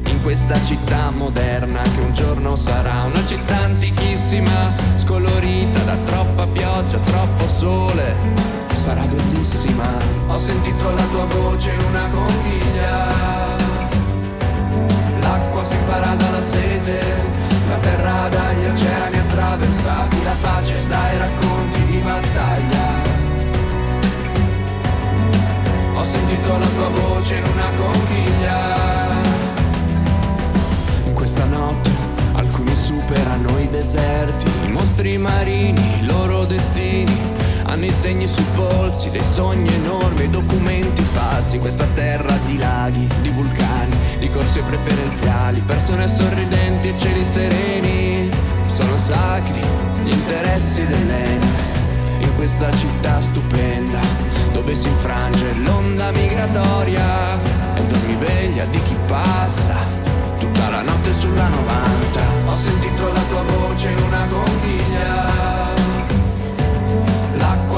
In 0.07 0.23
questa 0.23 0.59
città 0.63 1.11
moderna 1.11 1.83
che 1.83 2.01
un 2.01 2.15
giorno 2.15 2.57
sarà 2.57 3.03
una 3.03 3.23
città 3.27 3.65
antichissima, 3.65 4.73
scolorita 4.97 5.81
da 5.81 5.97
troppa 6.07 6.47
pioggia, 6.47 6.97
troppo 7.01 7.49
sole, 7.49 8.63
sarà 8.85 9.01
bellissima. 9.07 9.87
Ho 10.27 10.37
sentito 10.37 10.91
la 10.91 11.05
tua 11.05 11.25
voce 11.25 11.73
in 11.73 11.81
una 11.89 12.07
conchiglia. 12.09 12.93
L'acqua 15.21 15.65
separa 15.65 16.15
dalla 16.17 16.43
sete, 16.43 17.01
la 17.71 17.77
terra 17.77 18.29
dagli 18.29 18.67
oceani 18.67 19.19
attraversati, 19.21 20.23
la 20.23 20.37
pace 20.43 20.87
dai 20.87 21.17
racconti 21.17 21.85
di 21.87 21.99
battaglia. 21.99 22.87
Ho 25.95 26.05
sentito 26.05 26.59
la 26.59 26.67
tua 26.77 26.89
voce 26.89 27.37
in 27.37 27.45
una 27.45 27.71
conchiglia. 27.79 28.59
In 31.07 31.15
questa 31.15 31.45
notte 31.47 31.91
alcuni 32.35 32.75
superano 32.75 33.59
i 33.61 33.69
deserti, 33.71 34.51
i 34.67 34.71
mostri 34.71 35.17
marini, 35.17 36.01
i 36.01 36.05
loro 36.05 36.45
destini. 36.45 37.34
Hanno 37.75 37.87
i 37.87 37.93
segni 37.93 38.29
sui 38.29 38.45
polsi, 38.55 39.11
dei 39.11 39.25
sogni 39.25 39.75
enormi, 39.75 40.31
documenti 40.31 41.03
falsi 41.03 41.59
questa 41.59 41.85
terra 41.97 42.33
di 42.47 42.57
laghi, 42.57 43.09
di 43.21 43.31
vulcani, 43.31 43.97
di 44.21 44.31
corsie 44.31 44.63
preferenziali, 44.63 45.59
persone 45.59 46.07
sorridenti 46.07 46.91
e 46.91 46.95
cieli 46.97 47.25
sereni. 47.25 48.31
Sono 48.67 48.97
sacri 48.97 49.61
gli 50.05 50.13
interessi 50.13 50.87
dell'Eni 50.87 51.47
in 52.21 52.37
questa 52.37 52.71
città 52.77 53.21
stupenda 53.21 53.99
dove 54.53 54.77
si 54.77 54.87
infrange 54.87 55.53
l'onda 55.55 56.13
migratoria 56.13 57.35
e 57.75 57.83
dormiveglia 57.89 58.67
di 58.67 58.81
chi 58.85 58.97
passa 59.09 59.75
tutta 60.39 60.71
la 60.71 60.83
notte 60.83 61.13
sulla 61.13 61.49
90. 61.49 62.21
Ho 62.47 62.55
sentito 62.55 63.13
la 63.13 63.23
tua 63.29 63.43
voce 63.43 63.89
in 63.89 63.99
una 63.99 64.27
conchiglia. 64.27 65.34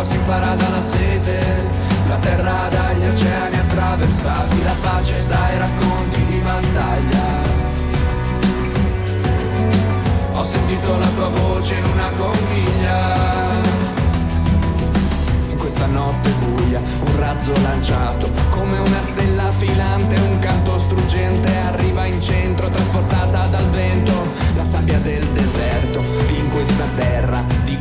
Si 0.07 0.15
impara 0.15 0.55
dalla 0.55 0.83
sete, 0.83 1.39
la 2.09 2.17
terra 2.19 2.69
dagli 2.71 3.05
oceani 3.07 3.59
attraversati, 3.59 4.63
la 4.63 4.75
pace 4.81 5.27
dai 5.27 5.59
racconti 5.59 6.25
di 6.27 6.39
battaglia. 6.39 7.25
Ho 10.35 10.45
sentito 10.45 10.97
la 10.97 11.09
tua 11.09 11.29
voce 11.29 11.75
in 11.75 11.85
una 11.85 12.11
conchiglia. 12.17 12.99
In 15.49 15.57
questa 15.57 15.87
notte 15.87 16.31
buia, 16.39 16.81
un 17.05 17.19
razzo 17.19 17.53
lanciato, 17.63 18.31
come 18.51 18.79
una 18.79 19.03
stella 19.03 19.51
filante, 19.51 20.15
un 20.21 20.39
canto 20.39 20.79
struggente 20.79 21.53
arriva 21.67 22.05
in 22.07 22.21
centro, 22.21 22.71
trasportata 22.71 23.47
dal 23.47 23.69
vento, 23.71 24.13
la 24.55 24.63
sabbia 24.63 24.99
del 25.01 25.26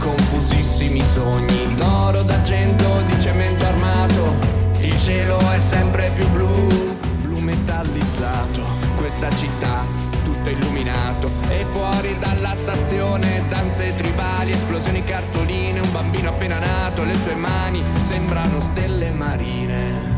confusissimi 0.05 1.03
sogni, 1.03 1.73
d'oro, 1.75 2.21
d'argento, 2.21 3.01
di 3.07 3.19
cemento 3.19 3.65
armato, 3.65 4.35
il 4.81 4.95
cielo 4.99 5.39
è 5.49 5.59
sempre 5.59 6.11
più 6.13 6.29
blu, 6.29 6.95
blu 7.21 7.39
metallizzato, 7.39 8.61
questa 8.97 9.33
città 9.35 9.83
tutto 10.23 10.49
illuminato. 10.49 11.31
E 11.49 11.65
fuori 11.69 12.15
dalla 12.19 12.53
stazione 12.53 13.43
danze 13.49 13.95
tribali, 13.95 14.51
esplosioni 14.51 15.03
cartoline, 15.03 15.79
un 15.79 15.91
bambino 15.91 16.29
appena 16.29 16.59
nato, 16.59 17.03
le 17.03 17.15
sue 17.15 17.33
mani 17.33 17.83
sembrano 17.97 18.61
stelle 18.61 19.09
marine. 19.09 20.13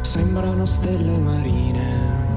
Sembrano 0.00 0.64
stelle 0.64 1.18
marine. 1.18 2.31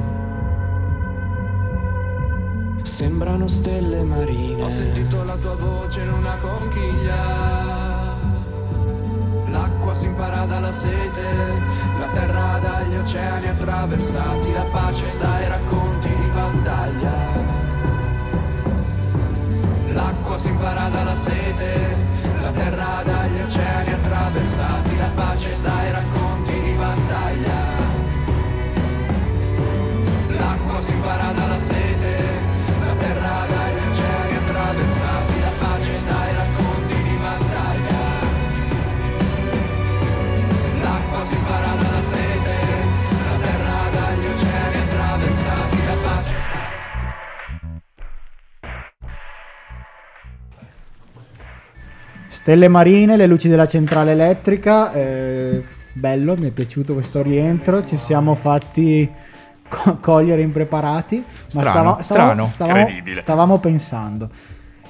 Sembrano 2.96 3.50
stelle 3.50 4.04
marine. 4.04 4.64
Ho 4.64 4.70
sentito 4.70 5.22
la 5.26 5.36
tua 5.36 5.54
voce 5.56 6.00
in 6.00 6.14
una 6.14 6.38
conchiglia. 6.38 7.18
L'acqua 9.50 9.94
si 9.94 10.06
impara 10.06 10.46
dalla 10.46 10.72
sete, 10.72 11.22
la 12.00 12.08
terra 12.14 12.58
dagli 12.60 12.96
oceani 12.96 13.50
attraversati, 13.50 14.50
la 14.54 14.64
pace 14.72 15.12
dai 15.20 15.48
racconti 15.50 16.08
di 16.08 16.30
battaglia. 16.34 17.12
L'acqua 19.88 20.38
si 20.38 20.48
impara 20.48 20.88
dalla 20.88 21.16
sete, 21.18 21.98
la 22.40 22.52
terra 22.52 23.02
dagli 23.04 23.42
oceani 23.42 23.92
attraversati, 23.92 24.96
la 24.96 25.12
pace 25.14 25.58
dai 25.62 25.92
racconti 25.92 26.62
di 26.62 26.74
battaglia. 26.76 27.60
L'acqua 30.30 30.82
si 30.82 30.94
impara 30.94 31.32
dalla 31.34 31.60
sete, 31.60 32.45
Stelle 52.46 52.68
marine, 52.68 53.18
le 53.18 53.26
luci 53.26 53.48
della 53.48 53.66
centrale 53.66 54.12
elettrica, 54.12 54.94
eh, 54.94 55.64
bello, 55.94 56.36
mi 56.38 56.50
è 56.50 56.52
piaciuto 56.52 56.94
questo 56.94 57.24
rientro, 57.24 57.84
ci 57.84 57.98
siamo 57.98 58.36
fatti 58.36 59.10
co- 59.68 59.98
cogliere 60.00 60.44
impreparati, 60.44 61.24
Strano, 61.48 61.98
strano. 62.02 62.46
stavamo, 62.46 62.78
Incredibile. 62.82 63.22
stavamo 63.22 63.58
pensando. 63.58 64.30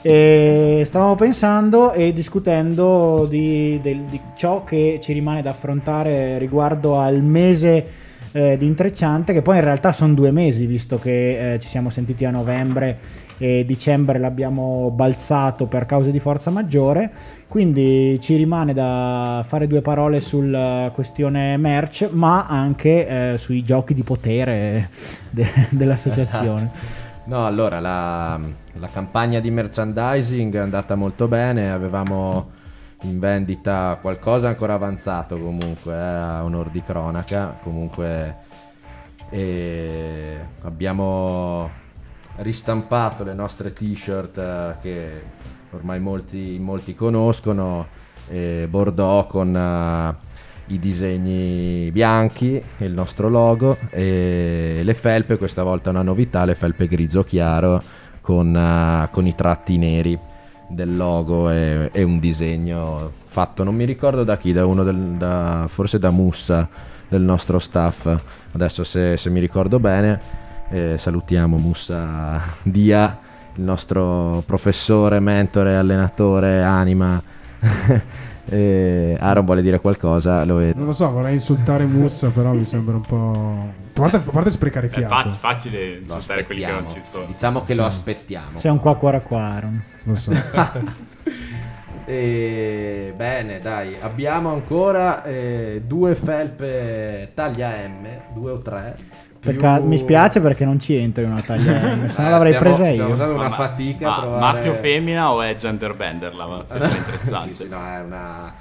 E 0.02 0.82
stavamo 0.84 1.16
pensando 1.16 1.94
e 1.94 2.12
discutendo 2.12 3.26
di, 3.30 3.80
del- 3.82 4.02
di 4.04 4.20
ciò 4.36 4.66
che 4.66 5.00
ci 5.02 5.14
rimane 5.14 5.42
da 5.42 5.52
affrontare 5.52 6.38
riguardo 6.38 7.00
al 7.00 7.22
mese 7.22 7.88
eh, 8.36 8.58
di 8.58 8.66
intrecciante, 8.66 9.32
che 9.32 9.42
poi 9.42 9.56
in 9.56 9.64
realtà 9.64 9.94
sono 9.94 10.14
due 10.14 10.30
mesi, 10.30 10.66
visto 10.66 11.00
che 11.00 11.54
eh, 11.54 11.60
ci 11.60 11.70
siamo 11.70 11.90
sentiti 11.90 12.26
a 12.26 12.32
novembre 12.32 13.24
e 13.38 13.64
dicembre 13.66 14.20
l'abbiamo 14.20 14.92
balzato 14.92 15.68
per 15.68 15.86
cause 15.86 16.12
di 16.12 16.20
forza 16.20 16.52
maggiore. 16.52 17.10
Quindi 17.48 18.20
ci 18.20 18.36
rimane 18.36 18.74
da 18.74 19.42
fare 19.48 19.68
due 19.68 19.82
parole 19.82 20.20
sulla 20.20 20.92
questione 20.94 21.56
merch, 21.56 22.10
ma 22.12 22.46
anche 22.48 23.08
eh, 23.34 23.38
sui 23.38 23.64
giochi 23.64 23.94
di 23.94 24.04
potere 24.04 24.90
de- 25.30 25.52
dell'associazione. 25.72 27.04
No, 27.28 27.44
allora 27.44 27.80
la, 27.80 28.40
la 28.74 28.90
campagna 28.94 29.40
di 29.40 29.50
merchandising 29.50 30.54
è 30.54 30.60
andata 30.60 30.94
molto 30.94 31.28
bene, 31.28 31.72
avevamo 31.72 32.52
in 33.10 33.20
vendita 33.20 33.98
qualcosa 34.02 34.48
ancora 34.48 34.74
avanzato 34.74 35.38
comunque, 35.38 35.94
eh, 35.94 35.98
a 35.98 36.44
onor 36.44 36.70
di 36.70 36.82
cronaca, 36.84 37.58
comunque 37.62 38.44
e 39.30 40.38
abbiamo 40.62 41.70
ristampato 42.38 43.24
le 43.24 43.34
nostre 43.34 43.74
t-shirt 43.74 44.38
eh, 44.38 44.76
che 44.82 45.24
ormai 45.72 46.00
molti, 46.00 46.58
molti 46.60 46.96
conoscono, 46.96 47.88
eh, 48.28 48.68
Bordeaux 48.70 49.28
con 49.28 49.56
eh, 49.56 50.34
i 50.68 50.80
disegni 50.80 51.92
bianchi 51.92 52.62
il 52.78 52.92
nostro 52.92 53.30
logo 53.30 53.78
e 53.90 54.82
le 54.84 54.94
felpe, 54.94 55.38
questa 55.38 55.64
volta 55.64 55.90
una 55.92 56.02
novità, 56.02 56.46
le 56.46 56.56
felpe 56.56 56.88
grigio 56.88 57.24
chiaro 57.24 57.82
con, 58.22 58.56
eh, 58.56 59.10
con 59.12 59.26
i 59.26 59.36
tratti 59.36 59.78
neri 59.78 60.18
del 60.68 60.96
logo 60.96 61.50
e, 61.50 61.90
e 61.92 62.04
un 62.04 62.20
disegno 62.20 63.12
fatto, 63.26 63.64
non 63.64 63.76
mi 63.76 63.86
ricordo 63.86 64.24
da 64.24 64.38
chi, 64.38 64.54
da 64.54 64.66
uno 64.66 64.84
del, 64.84 65.16
da- 65.18 65.66
forse 65.68 66.00
da 66.00 66.10
Mussa 66.10 66.68
del 67.08 67.22
nostro 67.22 67.60
staff, 67.60 68.08
adesso 68.54 68.84
se, 68.84 69.18
se 69.18 69.30
mi 69.30 69.40
ricordo 69.40 69.80
bene, 69.80 70.20
eh, 70.70 70.96
salutiamo 70.98 71.58
Mussa 71.58 72.42
Dia, 72.64 73.20
il 73.56 73.64
nostro 73.64 74.44
professore, 74.46 75.20
mentore, 75.20 75.76
allenatore, 75.76 76.64
anima. 76.64 77.22
Eh, 78.48 79.18
Aaron 79.20 79.44
vuole 79.44 79.64
dire 79.64 79.80
qualcosa, 79.80 80.46
lo 80.46 80.58
vedo. 80.58 80.78
Non 80.78 80.86
lo 80.86 80.94
so, 80.94 81.10
vorrei 81.10 81.34
insultare 81.34 81.84
Mussa, 81.86 82.30
però 82.30 82.54
mi 82.54 82.64
sembra 82.64 82.94
un 82.94 83.02
po'. 83.02 83.74
A 83.98 84.00
parte, 84.02 84.18
a 84.18 84.20
parte 84.20 84.50
sprecare 84.50 84.88
È 84.88 84.90
fiato. 84.90 85.30
fa- 85.30 85.30
facile 85.30 85.94
Lo 86.06 86.14
insultare 86.16 86.46
quelli 86.46 86.62
che 86.66 86.72
non 86.72 86.90
ci 86.90 87.02
sono. 87.02 87.26
Diciamo 87.28 87.64
che 87.64 87.74
lo 87.76 87.86
aspettiamo. 87.86 88.60
Sei 88.60 88.70
un 88.72 88.80
qua 88.80 88.96
qua 88.98 89.20
qua. 89.22 89.62
Lo 90.04 90.16
so. 90.16 90.32
E, 92.08 93.14
bene, 93.16 93.60
dai, 93.60 93.98
abbiamo 94.00 94.52
ancora 94.52 95.24
eh, 95.24 95.82
due 95.88 96.14
felpe 96.14 97.32
taglia 97.34 97.72
M, 97.88 98.06
due 98.32 98.52
o 98.52 98.60
tre. 98.62 98.96
più- 99.40 99.60
Mi 99.82 99.98
spiace 99.98 100.40
perché 100.40 100.66
non 100.66 100.80
ci 100.80 100.96
entro 100.96 101.24
in 101.24 101.32
una 101.32 101.42
taglia 101.42 101.96
M, 101.96 102.10
se 102.14 102.22
no 102.22 102.28
Eh, 102.28 102.30
l'avrei 102.32 102.54
stiamo- 102.54 102.76
presa 102.76 102.92
Stiamo 102.92 103.08
io. 103.10 103.14
usando 103.16 103.34
una 103.34 103.50
Ma- 103.50 103.56
fatica 103.56 104.06
a 104.06 104.10
ma 104.12 104.18
trovare... 104.20 104.40
maschio 104.42 104.72
o 104.72 104.76
femmina 104.76 105.32
o 105.32 105.42
è 105.42 105.56
gender 105.56 105.96
bender 105.96 106.36
la 106.36 106.64
felpa 106.68 106.96
interessante? 106.96 107.48
sì, 107.56 107.64
sì, 107.64 107.70
no, 107.70 107.78
è 107.84 108.00
una, 108.02 108.54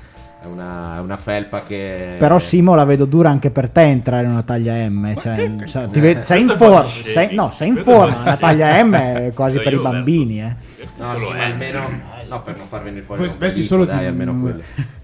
è 0.45 0.47
una, 0.47 0.97
è 0.97 1.01
una 1.01 1.17
felpa 1.17 1.63
che... 1.63 2.17
Però 2.19 2.39
Simo 2.39 2.75
la 2.75 2.85
vedo 2.85 3.07
dura 3.07 3.31
anche 3.31 3.51
per 3.51 3.71
te 3.71 3.81
entrare 3.81 4.25
in 4.27 4.31
una 4.33 4.43
taglia 4.43 4.75
M. 4.89 5.15
Cioè, 5.17 5.51
ti 5.91 6.01
ve- 6.01 6.19
sei 6.23 6.43
in 6.43 6.51
è 6.51 6.57
forma. 6.57 6.85
Sei, 6.85 7.35
no, 7.35 7.51
sei 7.51 7.69
in 7.69 7.77
è 7.79 7.81
forma. 7.81 8.23
La 8.25 8.37
taglia 8.37 8.83
M 8.85 8.95
è 8.95 9.33
quasi 9.35 9.57
per 9.57 9.73
i 9.73 9.77
verso- 9.77 9.83
bambini. 9.91 10.43
Eh. 10.43 10.55
Questo 10.77 11.03
No, 11.03 11.09
solo 11.19 11.27
sì, 11.31 11.37
è. 11.39 11.45
almeno... 11.45 11.81
No, 12.29 12.43
per 12.43 12.57
non 12.59 12.67
far 12.69 12.83
venire 12.83 13.03
fuori 13.03 13.31
vesti 13.39 13.63
solo 13.63 13.85
dai, 13.87 14.01
di- 14.01 14.07
almeno 14.07 14.39
quello. 14.39 14.63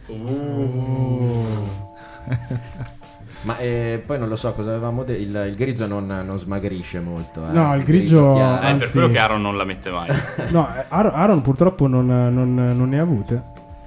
Uh. 0.09 1.47
Ma 3.43 3.57
eh, 3.57 4.03
poi 4.05 4.19
non 4.19 4.29
lo 4.29 4.37
so 4.37 4.53
cosa 4.53 4.69
avevamo 4.71 5.03
detto. 5.03 5.21
Il, 5.23 5.45
il 5.49 5.55
grigio 5.57 5.87
non, 5.87 6.07
non 6.07 6.39
smagrisce 6.39 7.01
molto. 7.01 7.41
eh. 7.49 7.53
No, 7.53 7.75
il 7.75 7.85
grigio- 7.85 8.35
chiaro. 8.35 8.57
Eh, 8.57 8.59
per 8.61 8.69
Anzi- 8.69 8.93
quello 8.93 9.09
che 9.09 9.19
Aaron 9.19 9.41
non 9.41 9.57
la 9.57 9.65
mette 9.65 9.91
mai. 9.91 10.09
No, 10.51 10.69
eh, 10.77 10.85
Aaron, 10.89 11.13
Aaron 11.15 11.41
purtroppo 11.43 11.87
non, 11.87 12.05
non- 12.07 12.55
non 12.55 12.89
ne 12.89 12.99
ha 12.99 13.03
avute. 13.03 13.43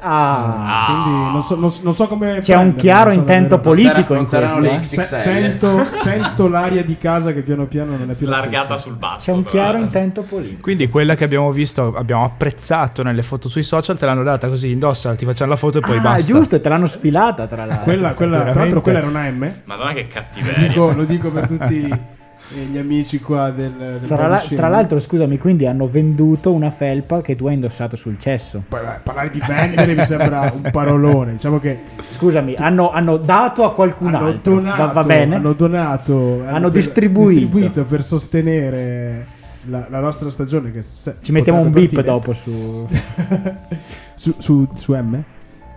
Ah, 0.05 0.85
Quindi 0.87 1.31
non 1.31 1.41
so, 1.43 1.55
non 1.55 1.71
non 1.81 1.95
so 1.95 2.07
come. 2.07 2.39
c'è 2.41 2.55
un 2.55 2.75
chiaro 2.75 3.11
intento 3.11 3.59
politico 3.59 4.13
in 4.15 4.25
questo. 4.27 4.57
eh. 4.59 4.83
Se- 4.83 5.03
sento, 5.03 5.83
sento 5.85 6.47
l'aria 6.49 6.83
di 6.83 6.97
casa 6.97 7.31
che 7.31 7.41
piano 7.41 7.65
piano 7.67 7.91
non 7.97 8.09
è 8.09 8.15
più 8.15 8.27
la 8.27 8.35
Slargata 8.35 8.63
stessa. 8.65 8.77
sul 8.79 8.95
basso. 8.95 9.25
C'è 9.25 9.31
un 9.31 9.43
però. 9.43 9.51
chiaro 9.55 9.77
intento 9.77 10.21
politico. 10.23 10.61
Quindi 10.61 10.89
quella 10.89 11.15
che 11.15 11.23
abbiamo 11.23 11.51
visto, 11.51 11.93
abbiamo 11.95 12.23
apprezzato 12.25 13.01
nelle 13.01 13.23
foto 13.23 13.47
sui 13.47 13.63
social, 13.63 13.97
te 13.97 14.05
l'hanno 14.05 14.23
data 14.23 14.47
così 14.49 14.71
indossa, 14.71 15.15
ti 15.15 15.23
facciamo 15.25 15.51
la 15.51 15.57
foto 15.57 15.77
e 15.77 15.81
poi 15.81 15.97
ah, 15.97 16.01
basta. 16.01 16.31
giusto, 16.33 16.59
te 16.59 16.67
l'hanno 16.69 16.87
sfilata 16.87 17.47
tra 17.47 17.63
l'altro. 17.65 17.83
Quella, 17.85 18.13
quella, 18.13 18.41
tra 18.43 18.53
l'altro, 18.55 18.81
quella 18.81 18.97
era 18.99 19.07
una 19.07 19.29
M. 19.29 19.51
Madonna 19.63 19.93
che 19.93 20.01
Lo 20.01 20.07
cattiveria. 20.13 20.67
dico, 20.67 20.91
lo 20.93 21.03
dico 21.05 21.29
per 21.31 21.47
tutti 21.47 21.89
gli 22.49 22.77
amici 22.77 23.19
qua 23.19 23.49
del, 23.51 23.71
del 23.71 24.01
Tra, 24.07 24.27
la- 24.27 24.43
tra 24.47 24.67
l'altro, 24.67 24.99
scusami, 24.99 25.37
quindi 25.37 25.65
hanno 25.65 25.87
venduto 25.87 26.51
una 26.53 26.69
felpa 26.71 27.21
che 27.21 27.35
tu 27.35 27.47
hai 27.47 27.55
indossato 27.55 27.95
sul 27.95 28.17
cesso. 28.19 28.63
Beh, 28.67 28.77
parlare 29.01 29.29
di 29.31 29.41
vendere 29.47 29.95
mi 29.95 30.05
sembra 30.05 30.51
un 30.53 30.69
parolone. 30.71 31.31
Diciamo 31.33 31.59
che 31.59 31.79
Scusami, 32.09 32.55
hanno, 32.57 32.91
hanno 32.91 33.17
dato 33.17 33.63
a 33.63 33.73
qualcun 33.73 34.13
hanno 34.13 34.27
altro. 34.27 34.53
donato, 34.55 34.85
va, 34.85 34.91
va 34.91 35.03
bene? 35.03 35.35
hanno 35.35 35.53
donato, 35.53 36.43
Hanno 36.45 36.69
per- 36.69 36.71
distribuito. 36.71 37.85
per 37.85 38.03
sostenere 38.03 39.25
la, 39.65 39.87
la 39.89 39.99
nostra 39.99 40.29
stagione. 40.29 40.71
Che 40.71 40.81
se- 40.83 41.15
Ci 41.21 41.31
mettiamo 41.31 41.59
un 41.61 41.71
beep 41.71 41.93
partire. 41.93 42.03
dopo 42.13 42.33
su. 42.33 42.87
su, 44.15 44.33
su, 44.37 44.67
su 44.75 44.93
M? 44.93 45.23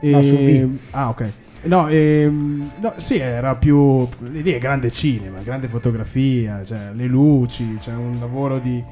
No, 0.01 0.23
su 0.23 0.35
V. 0.35 0.77
Ah, 0.91 1.09
ok. 1.09 1.25
No, 1.67 1.89
ehm, 1.89 2.71
no, 2.81 2.95
sì, 2.97 3.19
era 3.19 3.55
più. 3.57 4.09
Lì 4.31 4.53
è 4.53 4.59
grande 4.59 4.91
cinema, 4.91 5.41
grande 5.41 5.69
fotografia, 5.69 6.65
cioè 6.65 6.91
le 6.93 7.07
luci, 7.07 7.77
c'è 7.81 7.93
un 7.93 8.19
lavoro 8.21 8.59
di, 8.59 8.83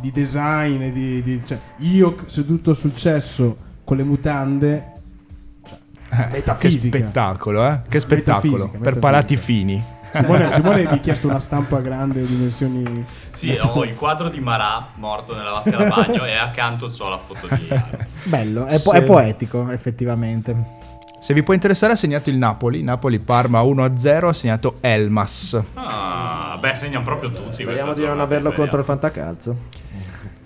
di 0.00 0.10
design. 0.12 0.90
Di, 0.90 1.22
di- 1.22 1.42
cioè, 1.44 1.58
io 1.78 2.16
seduto 2.26 2.74
sul 2.74 2.94
cesso 2.96 3.56
con 3.84 3.96
le 3.96 4.04
mutande. 4.04 4.92
cioè, 5.66 6.26
che 6.26 6.32
metafisica. 6.32 6.98
spettacolo, 6.98 7.66
eh? 7.66 7.80
Che 7.88 8.00
spettacolo. 8.00 8.52
Metafisica, 8.52 8.66
per 8.66 8.78
metafisica. 8.78 9.00
palati 9.00 9.36
fini. 9.36 9.84
Simone, 10.12 10.52
Simone 10.54 10.82
mi 10.82 10.86
ha 10.94 10.98
chiesto 10.98 11.28
una 11.28 11.40
stampa 11.40 11.80
grande, 11.80 12.24
dimensioni. 12.26 13.04
Sì, 13.30 13.56
ho 13.60 13.84
il 13.84 13.94
quadro 13.94 14.28
di 14.28 14.40
Marà 14.40 14.88
morto 14.96 15.34
nella 15.34 15.50
vasca 15.50 15.76
da 15.76 15.86
bagno 15.86 16.24
e 16.24 16.34
accanto 16.36 16.92
ho 16.96 17.08
la 17.08 17.18
foto 17.18 17.46
di 17.54 17.66
Iaro. 17.68 17.98
Bello, 18.24 18.66
è, 18.66 18.80
po- 18.80 18.92
è 18.92 19.02
poetico, 19.02 19.70
effettivamente. 19.70 20.78
Se 21.20 21.34
vi 21.34 21.42
può 21.42 21.52
interessare 21.52 21.92
ha 21.92 21.96
segnato 21.96 22.30
il 22.30 22.36
Napoli, 22.36 22.82
Napoli-Parma 22.82 23.60
1-0, 23.60 24.28
ha 24.28 24.32
segnato 24.32 24.78
Elmas. 24.80 25.62
Ah, 25.74 26.56
beh, 26.58 26.74
segnano 26.74 27.04
proprio 27.04 27.30
tutti. 27.30 27.62
Speriamo 27.62 27.92
di 27.92 28.06
non 28.06 28.20
averlo 28.20 28.52
contro 28.52 28.78
il 28.78 28.84
fantacalzo. 28.86 29.56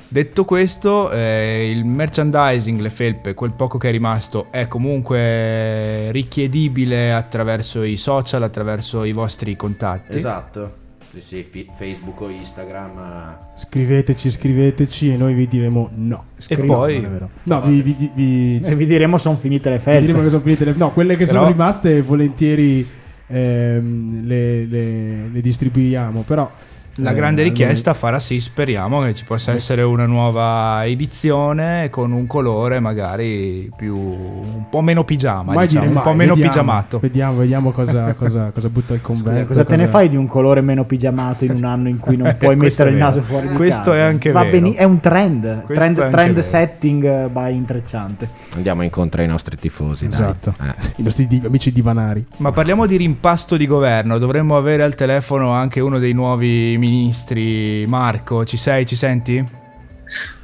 Detto 0.09 0.45
questo, 0.45 1.11
eh, 1.13 1.71
il 1.71 1.85
merchandising, 1.85 2.81
le 2.81 2.91
felpe, 2.91 3.35
quel 3.35 3.53
poco 3.53 3.79
che 3.79 3.89
è 3.89 3.91
rimasto, 3.93 4.49
è 4.51 4.67
comunque 4.67 6.11
richiedibile 6.11 7.13
attraverso 7.13 7.85
i 7.85 7.97
social, 7.97 8.43
attraverso 8.43 9.05
i 9.05 9.13
vostri 9.13 9.55
contatti. 9.55 10.17
Esatto. 10.17 10.83
Sì, 11.21 11.47
sì, 11.51 11.69
Facebook 11.77 12.21
o 12.21 12.29
Instagram. 12.29 12.91
eh. 12.99 13.59
Scriveteci, 13.59 14.31
scriveteci 14.31 15.13
e 15.13 15.17
noi 15.17 15.35
vi 15.35 15.47
diremo 15.49 15.91
no. 15.95 16.25
E 16.37 16.43
Scrivo, 16.43 16.75
poi, 16.75 16.97
è 16.97 17.01
vero. 17.09 17.31
No, 17.45 17.63
vi, 17.63 17.83
vi, 17.83 18.11
vi- 18.15 18.61
E 18.65 18.75
vi 18.75 18.87
diremo 18.87 19.19
sono 19.19 19.37
finite 19.37 19.71
le 19.71 19.77
vi 19.79 19.83
diremo 19.85 20.05
felpe. 20.07 20.23
che 20.23 20.29
sono 20.31 20.43
finite 20.43 20.65
le- 20.65 20.75
No, 20.77 20.93
quelle 20.93 21.17
che 21.17 21.25
Però- 21.25 21.39
sono 21.41 21.51
rimaste 21.51 22.03
volentieri 22.03 22.87
ehm, 23.27 24.27
le, 24.27 24.65
le- 24.67 25.29
le 25.29 25.41
distribuiamo, 25.41 26.23
però... 26.23 26.51
la 26.97 27.11
eh, 27.11 27.15
grande 27.15 27.43
almeno- 27.43 27.59
richiesta 27.59 27.95
farà 27.95 28.21
sì, 28.21 28.41
speriamo 28.41 29.01
che 29.03 29.15
ci 29.15 29.25
possa 29.25 29.53
essere 29.53 29.83
una 29.83 30.07
nuova 30.07 30.85
edizione 30.87 31.91
con 31.91 32.13
un 32.13 32.27
colore 32.27 32.81
magari 32.81 33.71
più 33.77 33.97
un 33.97 34.65
po' 34.71 34.81
meno 34.81 35.05
pigiama, 35.05 35.53
Mai 35.53 35.67
diciamo, 35.67 35.87
dire 35.87 35.97
un 35.97 36.03
po' 36.03 36.09
mai, 36.11 36.19
meno 36.19 36.35
vediamo, 36.35 36.53
pigiamato. 36.53 36.99
Vediamo, 36.99 37.37
vediamo 37.39 37.71
cosa, 37.73 38.15
cosa, 38.19 38.51
cosa 38.51 38.69
butta 38.69 38.95
il 38.95 39.01
convento. 39.01 39.47
Cosa 39.49 39.65
te 39.65 39.77
ne 39.77 39.87
fai 39.87 40.09
di 40.09 40.17
un 40.17 40.27
colore 40.27 40.61
meno 40.61 40.85
pigiamato 40.85 41.45
in 41.45 41.53
un 41.53 41.65
anno 41.65 41.89
in 41.89 41.99
cui 41.99 42.17
non 42.17 42.35
puoi 42.39 42.57
mettere 42.57 42.91
il 42.91 42.97
naso 42.97 43.23
fuori 43.23 43.49
di 43.49 43.55
Questo 43.55 43.91
casa? 43.91 43.97
è 43.97 44.01
anche 44.01 44.31
Va 44.33 44.41
vero. 44.45 44.51
beni- 44.53 44.75
è 44.75 44.85
un 44.85 45.01
trend, 45.01 45.65
Questo 45.65 45.93
trend, 45.95 46.11
trend 46.11 46.39
setting 46.41 47.05
eh, 47.05 47.29
by 47.29 47.55
intrecciante. 47.55 48.29
Andiamo 48.55 48.83
incontro 48.83 49.21
ai 49.21 49.27
nostri 49.29 49.57
tifosi. 49.57 50.07
Esatto. 50.07 50.55
Eh. 50.61 50.93
I 50.97 51.03
nostri 51.03 51.27
di- 51.27 51.43
amici 51.45 51.73
divanari. 51.73 52.25
Ma 52.39 52.53
parliamo 52.53 52.87
di 52.87 52.97
rimpasto 52.97 53.57
di 53.57 53.67
governo, 53.67 54.19
dovremmo 54.19 54.57
avere 54.57 54.83
al 54.83 54.95
telefono 54.95 55.51
anche 55.51 55.81
uno 55.81 55.99
dei 55.99 56.13
nuovi 56.13 56.77
ministri, 56.85 57.87
Marco, 57.87 58.45
ci 58.45 58.59
sei, 58.59 58.85
ci 58.85 58.95
senti? 58.95 59.43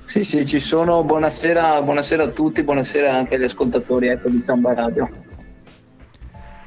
Sì, 0.05 0.25
sì, 0.25 0.47
ci 0.47 0.59
sono. 0.59 1.05
Buonasera, 1.05 1.83
buonasera 1.83 2.25
a 2.25 2.29
tutti, 2.29 2.63
buonasera 2.63 3.15
anche 3.15 3.35
agli 3.35 3.45
ascoltatori 3.45 4.09
ecco, 4.09 4.31
di 4.31 4.41
Samba 4.43 4.73
Radio. 4.73 5.09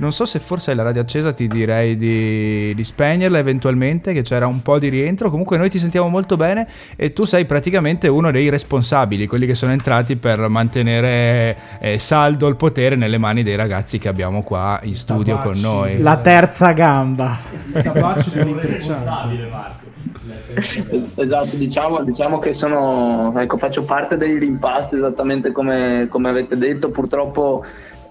Non 0.04 0.12
so 0.12 0.26
se 0.26 0.39
forse 0.39 0.72
hai 0.72 0.76
la 0.76 0.84
radio 0.84 1.00
accesa, 1.00 1.32
ti 1.32 1.48
direi 1.48 1.96
di, 1.96 2.76
di 2.76 2.84
spegnerla 2.84 3.38
eventualmente, 3.38 4.12
che 4.12 4.22
c'era 4.22 4.48
un 4.48 4.62
po' 4.62 4.78
di 4.78 4.89
rientro. 4.89 5.30
Comunque 5.30 5.56
noi 5.56 5.70
ti 5.70 5.80
sentiamo 5.80 6.10
molto 6.10 6.36
bene 6.36 6.68
e 6.98 7.13
tu 7.13 7.24
sei 7.24 7.46
praticamente 7.46 8.10
uno 8.10 8.30
dei 8.30 8.50
responsabili, 8.50 9.28
quelli 9.28 9.46
che 9.46 9.56
sono 9.56 9.72
entrati 9.72 10.18
per 10.18 10.46
mantenere 10.50 11.58
eh, 11.80 12.00
saldo 12.00 12.50
il 12.50 12.58
potere 12.58 12.98
nelle 12.98 13.18
mani 13.18 13.44
dei 13.44 13.56
ragazzi 13.56 13.98
che 13.98 14.10
abbiamo 14.10 14.44
qua 14.44 14.78
in 14.84 14.98
studio 14.98 15.36
con 15.38 15.54
Tabacci. 15.54 15.62
noi. 15.62 16.02
La 16.02 16.18
terza 16.18 16.74
gamba. 16.74 17.38
I 17.74 17.82
tabacci 17.82 18.30
dell'intrecciante. 18.32 19.82
Esatto, 21.16 21.56
diciamo, 21.56 22.04
diciamo 22.04 22.39
che 22.39 22.54
sono, 22.54 23.32
ecco, 23.38 23.56
faccio 23.58 23.84
parte 23.84 24.18
dei 24.18 24.38
rimpasti 24.38 24.96
esattamente 24.96 25.54
come, 25.54 26.08
come 26.10 26.28
avete 26.30 26.58
detto. 26.58 26.89
Purtroppo 26.89 27.63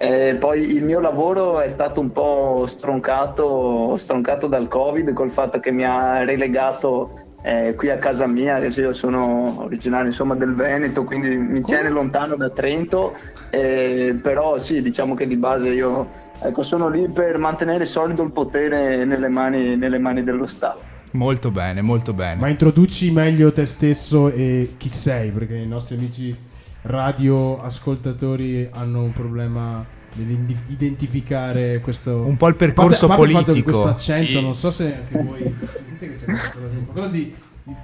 eh, 0.02 0.34
poi 0.34 0.74
il 0.74 0.82
mio 0.82 0.98
lavoro 0.98 1.60
è 1.60 1.68
stato 1.68 2.00
un 2.00 2.10
po' 2.10 2.64
stroncato, 2.66 3.96
stroncato 3.98 4.48
dal 4.48 4.66
Covid 4.66 5.12
col 5.12 5.30
fatto 5.30 5.60
che 5.60 5.70
mi 5.70 5.84
ha 5.84 6.24
relegato 6.24 7.36
eh, 7.40 7.76
qui 7.76 7.88
a 7.88 7.98
casa 7.98 8.26
mia, 8.26 8.56
adesso 8.56 8.80
io 8.80 8.92
sono 8.92 9.62
originario 9.62 10.08
insomma 10.08 10.34
del 10.34 10.56
Veneto, 10.56 11.04
quindi 11.04 11.36
mi 11.36 11.62
tiene 11.62 11.88
lontano 11.88 12.34
da 12.34 12.50
Trento, 12.50 13.14
eh, 13.50 14.18
però 14.20 14.58
sì, 14.58 14.82
diciamo 14.82 15.14
che 15.14 15.28
di 15.28 15.36
base 15.36 15.68
io 15.68 16.08
ecco, 16.40 16.64
sono 16.64 16.88
lì 16.88 17.08
per 17.08 17.38
mantenere 17.38 17.86
solido 17.86 18.24
il 18.24 18.32
potere 18.32 19.04
nelle 19.04 19.28
mani, 19.28 19.76
nelle 19.76 20.00
mani 20.00 20.24
dello 20.24 20.48
staff. 20.48 20.80
Molto 21.12 21.52
bene, 21.52 21.80
molto 21.80 22.12
bene. 22.12 22.40
Ma 22.40 22.48
introduci 22.48 23.12
meglio 23.12 23.52
te 23.52 23.66
stesso 23.66 24.32
e 24.32 24.74
chi 24.78 24.88
sei, 24.88 25.30
perché 25.30 25.54
i 25.54 25.66
nostri 25.68 25.94
amici 25.94 26.36
radio 26.83 27.61
ascoltatori 27.62 28.68
hanno 28.71 29.03
un 29.03 29.12
problema 29.12 29.85
nell'identificare 30.14 31.81
questo 31.81 32.16
Un 32.27 32.37
po' 32.37 32.49
il 32.49 32.55
percorso 32.57 33.07
parte- 33.07 33.23
parte 33.33 33.45
politico. 33.45 33.71
questo 33.71 33.88
accento, 33.88 34.31
Sì. 34.33 34.42
non 34.42 34.55
so 34.55 34.71
se 34.71 34.95
anche 34.95 35.23
voi 35.23 35.42
sentite 35.73 36.09
che 36.09 36.14
c'è 36.14 36.25
qualcosa 36.25 36.66
di, 36.68 36.85
qualcosa 36.85 37.09
di, 37.09 37.35
di 37.64 37.75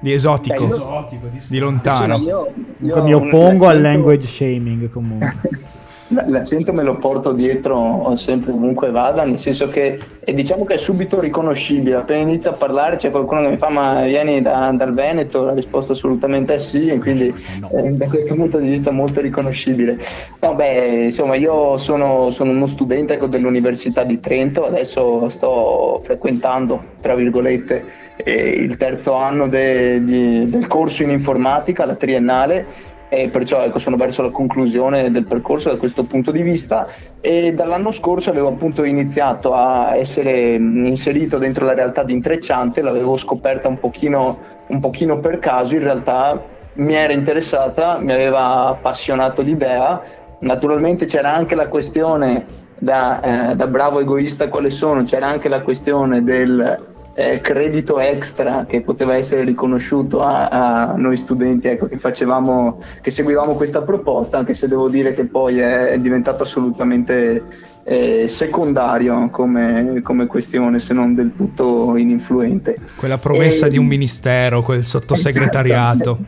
Di 0.00 0.12
esotico, 0.12 0.54
Beh, 0.66 0.70
io- 0.70 0.74
esotico, 0.74 1.26
di, 1.48 1.58
lontano. 1.58 2.16
Io- 2.18 2.52
io 2.82 3.02
mi 3.02 3.14
oppongo 3.14 3.66
al 3.68 3.80
language 3.80 4.26
shaming 4.26 4.90
comunque. 4.90 5.36
L'accento 6.10 6.72
me 6.72 6.82
lo 6.82 6.96
porto 6.96 7.32
dietro 7.32 8.14
sempre 8.16 8.52
ovunque 8.52 8.90
vada, 8.90 9.24
nel 9.24 9.38
senso 9.38 9.68
che 9.68 9.98
e 10.20 10.32
diciamo 10.32 10.64
che 10.64 10.74
è 10.74 10.78
subito 10.78 11.20
riconoscibile. 11.20 11.96
Appena 11.96 12.20
inizio 12.20 12.50
a 12.50 12.54
parlare 12.54 12.96
c'è 12.96 13.10
qualcuno 13.10 13.42
che 13.42 13.48
mi 13.50 13.56
fa 13.58 13.68
ma 13.68 14.02
vieni 14.04 14.40
da- 14.40 14.72
dal 14.72 14.94
Veneto? 14.94 15.44
La 15.44 15.52
risposta 15.52 15.92
assolutamente 15.92 16.54
è 16.54 16.58
sì 16.58 16.88
e 16.88 16.98
quindi 16.98 17.26
eh, 17.72 17.90
da 17.92 18.06
questo 18.08 18.34
punto 18.34 18.58
di 18.58 18.70
vista 18.70 18.90
molto 18.90 19.20
riconoscibile. 19.20 19.98
No, 20.40 20.54
beh, 20.54 21.04
insomma 21.04 21.34
io 21.34 21.76
sono, 21.76 22.30
sono 22.30 22.52
uno 22.52 22.66
studente 22.66 23.14
ecco, 23.14 23.26
dell'Università 23.26 24.02
di 24.04 24.18
Trento, 24.18 24.64
adesso 24.64 25.28
sto 25.28 26.00
frequentando, 26.02 26.82
tra 27.02 27.14
virgolette, 27.14 27.84
eh, 28.16 28.48
il 28.48 28.78
terzo 28.78 29.12
anno 29.12 29.46
de- 29.46 30.02
di- 30.02 30.48
del 30.48 30.66
corso 30.68 31.02
in 31.02 31.10
informatica, 31.10 31.84
la 31.84 31.94
triennale 31.96 32.96
e 33.08 33.28
perciò 33.28 33.62
ecco, 33.62 33.78
sono 33.78 33.96
verso 33.96 34.22
la 34.22 34.30
conclusione 34.30 35.10
del 35.10 35.24
percorso 35.24 35.70
da 35.70 35.76
questo 35.76 36.04
punto 36.04 36.30
di 36.30 36.42
vista. 36.42 36.88
E 37.20 37.52
dall'anno 37.54 37.90
scorso 37.90 38.30
avevo 38.30 38.48
appunto 38.48 38.84
iniziato 38.84 39.54
a 39.54 39.96
essere 39.96 40.54
inserito 40.54 41.38
dentro 41.38 41.64
la 41.64 41.74
realtà 41.74 42.02
di 42.02 42.12
Intrecciante, 42.12 42.82
l'avevo 42.82 43.16
scoperta 43.16 43.68
un 43.68 43.78
pochino, 43.78 44.38
un 44.68 44.80
pochino 44.80 45.18
per 45.20 45.38
caso, 45.38 45.74
in 45.74 45.82
realtà 45.82 46.40
mi 46.74 46.94
era 46.94 47.12
interessata, 47.12 47.98
mi 47.98 48.12
aveva 48.12 48.66
appassionato 48.66 49.42
l'idea, 49.42 50.00
naturalmente 50.40 51.06
c'era 51.06 51.34
anche 51.34 51.54
la 51.54 51.68
questione 51.68 52.66
da, 52.78 53.50
eh, 53.50 53.56
da 53.56 53.66
bravo 53.66 54.00
egoista 54.00 54.48
quale 54.48 54.70
sono, 54.70 55.02
c'era 55.02 55.26
anche 55.26 55.48
la 55.48 55.62
questione 55.62 56.22
del 56.22 56.87
eh, 57.18 57.40
credito 57.40 57.98
extra 57.98 58.64
che 58.64 58.80
poteva 58.80 59.16
essere 59.16 59.42
riconosciuto 59.42 60.22
a, 60.22 60.46
a 60.46 60.96
noi 60.96 61.16
studenti 61.16 61.66
ecco, 61.66 61.86
che 61.88 61.98
facevamo, 61.98 62.80
che 63.00 63.10
seguivamo 63.10 63.54
questa 63.54 63.82
proposta, 63.82 64.38
anche 64.38 64.54
se 64.54 64.68
devo 64.68 64.88
dire 64.88 65.12
che 65.14 65.24
poi 65.24 65.58
è, 65.58 65.98
diventato 65.98 66.44
assolutamente 66.44 67.42
eh, 67.82 68.28
secondario 68.28 69.30
come, 69.30 70.00
come, 70.04 70.26
questione, 70.26 70.78
se 70.78 70.94
non 70.94 71.16
del 71.16 71.32
tutto 71.34 71.96
ininfluente. 71.96 72.76
Quella 72.94 73.18
promessa 73.18 73.66
e, 73.66 73.70
di 73.70 73.78
un 73.78 73.86
ministero, 73.86 74.62
quel 74.62 74.84
sottosegretariato. 74.84 76.18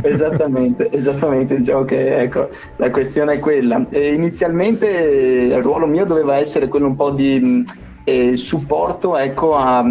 Esattamente, 0.00 0.92
esattamente, 0.92 1.56
diciamo 1.56 1.84
che 1.84 2.20
ecco, 2.20 2.50
la 2.76 2.92
questione 2.92 3.32
è 3.34 3.38
quella. 3.40 3.84
E 3.90 4.12
inizialmente 4.12 4.86
il 4.86 5.60
ruolo 5.60 5.86
mio 5.86 6.04
doveva 6.04 6.36
essere 6.36 6.68
quello 6.68 6.86
un 6.86 6.94
po' 6.94 7.10
di 7.10 7.64
eh, 8.04 8.36
supporto 8.36 9.16
ecco, 9.16 9.56
a 9.56 9.84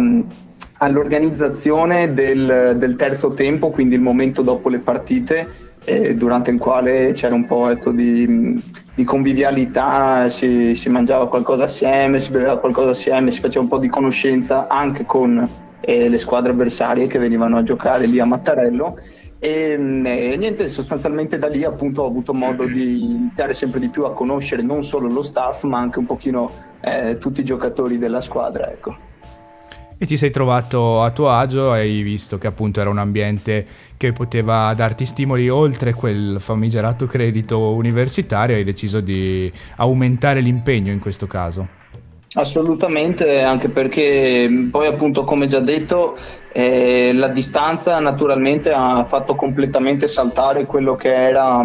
all'organizzazione 0.78 2.12
del, 2.12 2.76
del, 2.76 2.96
terzo 2.96 3.32
tempo, 3.32 3.70
quindi 3.70 3.94
il 3.94 4.00
momento 4.00 4.42
dopo 4.42 4.68
le 4.68 4.78
partite, 4.78 5.48
eh, 5.84 6.14
durante 6.14 6.50
il 6.50 6.58
quale 6.58 7.12
c'era 7.12 7.34
un 7.34 7.46
po' 7.46 7.68
ecco, 7.68 7.92
di, 7.92 8.60
di, 8.94 9.04
convivialità, 9.04 10.28
si, 10.28 10.74
si, 10.74 10.88
mangiava 10.88 11.28
qualcosa 11.28 11.64
assieme, 11.64 12.20
si 12.20 12.30
beveva 12.30 12.58
qualcosa 12.58 12.90
assieme, 12.90 13.30
si 13.30 13.40
faceva 13.40 13.62
un 13.62 13.70
po' 13.70 13.78
di 13.78 13.88
conoscenza 13.88 14.66
anche 14.68 15.04
con 15.06 15.48
eh, 15.80 16.08
le 16.08 16.18
squadre 16.18 16.52
avversarie 16.52 17.06
che 17.06 17.18
venivano 17.18 17.56
a 17.56 17.62
giocare 17.62 18.06
lì 18.06 18.18
a 18.18 18.24
Mattarello. 18.24 18.98
E, 19.38 19.76
mm, 19.78 20.06
e, 20.06 20.36
niente, 20.36 20.68
sostanzialmente 20.68 21.38
da 21.38 21.48
lì 21.48 21.62
appunto 21.64 22.02
ho 22.02 22.06
avuto 22.06 22.34
modo 22.34 22.64
di 22.64 23.04
iniziare 23.04 23.54
sempre 23.54 23.80
di 23.80 23.88
più 23.88 24.04
a 24.04 24.12
conoscere 24.12 24.62
non 24.62 24.82
solo 24.82 25.08
lo 25.08 25.22
staff 25.22 25.64
ma 25.64 25.78
anche 25.78 25.98
un 25.98 26.06
pochino 26.06 26.50
eh, 26.80 27.18
tutti 27.18 27.40
i 27.40 27.44
giocatori 27.44 27.98
della 27.98 28.20
squadra. 28.20 28.70
Ecco. 28.70 29.14
E 29.98 30.04
ti 30.04 30.18
sei 30.18 30.30
trovato 30.30 31.02
a 31.02 31.10
tuo 31.10 31.30
agio, 31.30 31.70
hai 31.72 32.02
visto 32.02 32.36
che 32.36 32.46
appunto 32.46 32.80
era 32.80 32.90
un 32.90 32.98
ambiente 32.98 33.66
che 33.96 34.12
poteva 34.12 34.74
darti 34.74 35.06
stimoli 35.06 35.48
oltre 35.48 35.94
quel 35.94 36.36
famigerato 36.38 37.06
credito 37.06 37.58
universitario, 37.58 38.56
hai 38.56 38.64
deciso 38.64 39.00
di 39.00 39.50
aumentare 39.76 40.40
l'impegno 40.40 40.92
in 40.92 40.98
questo 40.98 41.26
caso. 41.26 41.68
Assolutamente, 42.34 43.40
anche 43.40 43.70
perché 43.70 44.68
poi 44.70 44.86
appunto 44.86 45.24
come 45.24 45.46
già 45.46 45.60
detto 45.60 46.18
eh, 46.52 47.14
la 47.14 47.28
distanza 47.28 47.98
naturalmente 47.98 48.70
ha 48.72 49.02
fatto 49.04 49.34
completamente 49.34 50.08
saltare 50.08 50.66
quello 50.66 50.96
che 50.96 51.14
era 51.14 51.64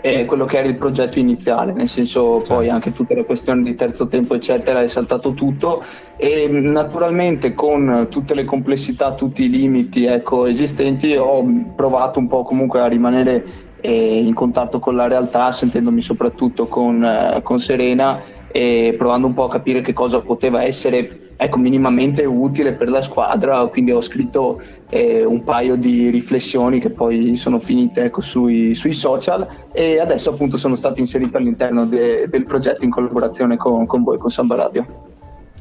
eh, 0.00 0.24
quello 0.24 0.44
che 0.44 0.58
era 0.58 0.68
il 0.68 0.76
progetto 0.76 1.18
iniziale, 1.18 1.72
nel 1.72 1.88
senso 1.88 2.38
certo. 2.38 2.54
poi 2.54 2.68
anche 2.68 2.92
tutte 2.92 3.14
le 3.14 3.24
questioni 3.24 3.62
di 3.62 3.74
terzo 3.74 4.06
tempo 4.06 4.34
eccetera 4.34 4.80
è 4.80 4.88
saltato 4.88 5.32
tutto 5.32 5.82
e 6.16 6.48
naturalmente 6.48 7.54
con 7.54 8.06
tutte 8.10 8.34
le 8.34 8.44
complessità, 8.44 9.14
tutti 9.14 9.44
i 9.44 9.50
limiti 9.50 10.04
ecco, 10.04 10.46
esistenti 10.46 11.14
ho 11.16 11.44
provato 11.74 12.18
un 12.18 12.28
po' 12.28 12.42
comunque 12.42 12.80
a 12.80 12.86
rimanere 12.86 13.66
eh, 13.80 14.18
in 14.18 14.34
contatto 14.34 14.78
con 14.78 14.96
la 14.96 15.06
realtà 15.06 15.52
sentendomi 15.52 16.00
soprattutto 16.00 16.66
con, 16.66 17.02
eh, 17.02 17.40
con 17.42 17.60
Serena 17.60 18.20
e 18.50 18.94
provando 18.96 19.26
un 19.26 19.34
po' 19.34 19.44
a 19.44 19.50
capire 19.50 19.80
che 19.80 19.92
cosa 19.92 20.20
poteva 20.20 20.62
essere 20.62 21.27
ecco, 21.40 21.56
minimamente 21.56 22.24
utile 22.24 22.72
per 22.72 22.88
la 22.88 23.00
squadra, 23.00 23.64
quindi 23.68 23.92
ho 23.92 24.00
scritto 24.00 24.60
eh, 24.90 25.24
un 25.24 25.44
paio 25.44 25.76
di 25.76 26.10
riflessioni 26.10 26.80
che 26.80 26.90
poi 26.90 27.36
sono 27.36 27.60
finite 27.60 28.02
ecco, 28.02 28.22
sui, 28.22 28.74
sui, 28.74 28.92
social 28.92 29.46
e 29.70 30.00
adesso 30.00 30.30
appunto 30.30 30.56
sono 30.56 30.74
stato 30.74 30.98
inserito 30.98 31.36
all'interno 31.36 31.86
de, 31.86 32.26
del 32.28 32.44
progetto 32.44 32.84
in 32.84 32.90
collaborazione 32.90 33.56
con, 33.56 33.86
con 33.86 34.02
voi, 34.02 34.18
con 34.18 34.30
Samba 34.30 34.56
Radio. 34.56 34.86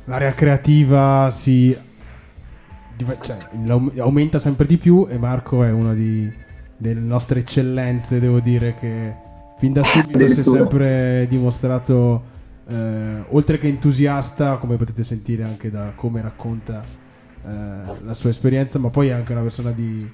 L'area 0.05 0.33
creativa 0.33 1.29
si 1.29 1.77
cioè, 3.21 3.37
aumenta 3.99 4.39
sempre 4.39 4.65
di 4.65 4.77
più 4.77 5.05
e 5.07 5.19
Marco 5.19 5.63
è 5.63 5.69
una 5.69 5.93
di, 5.93 6.27
delle 6.75 6.99
nostre 6.99 7.41
eccellenze, 7.41 8.19
devo 8.19 8.39
dire 8.39 8.73
che 8.79 9.13
fin 9.59 9.73
da 9.73 9.83
subito 9.83 10.27
si 10.27 10.39
è 10.39 10.43
sempre 10.43 11.27
dimostrato 11.29 12.35
eh, 12.67 13.23
oltre 13.29 13.57
che 13.57 13.67
entusiasta, 13.67 14.57
come 14.57 14.75
potete 14.75 15.03
sentire 15.03 15.43
anche 15.43 15.69
da 15.69 15.93
come 15.95 16.21
racconta 16.21 16.83
eh, 16.83 17.49
la 18.03 18.13
sua 18.13 18.29
esperienza, 18.29 18.77
ma 18.79 18.89
poi 18.89 19.07
è 19.07 19.11
anche 19.11 19.31
una 19.31 19.41
persona 19.41 19.71
di 19.71 20.09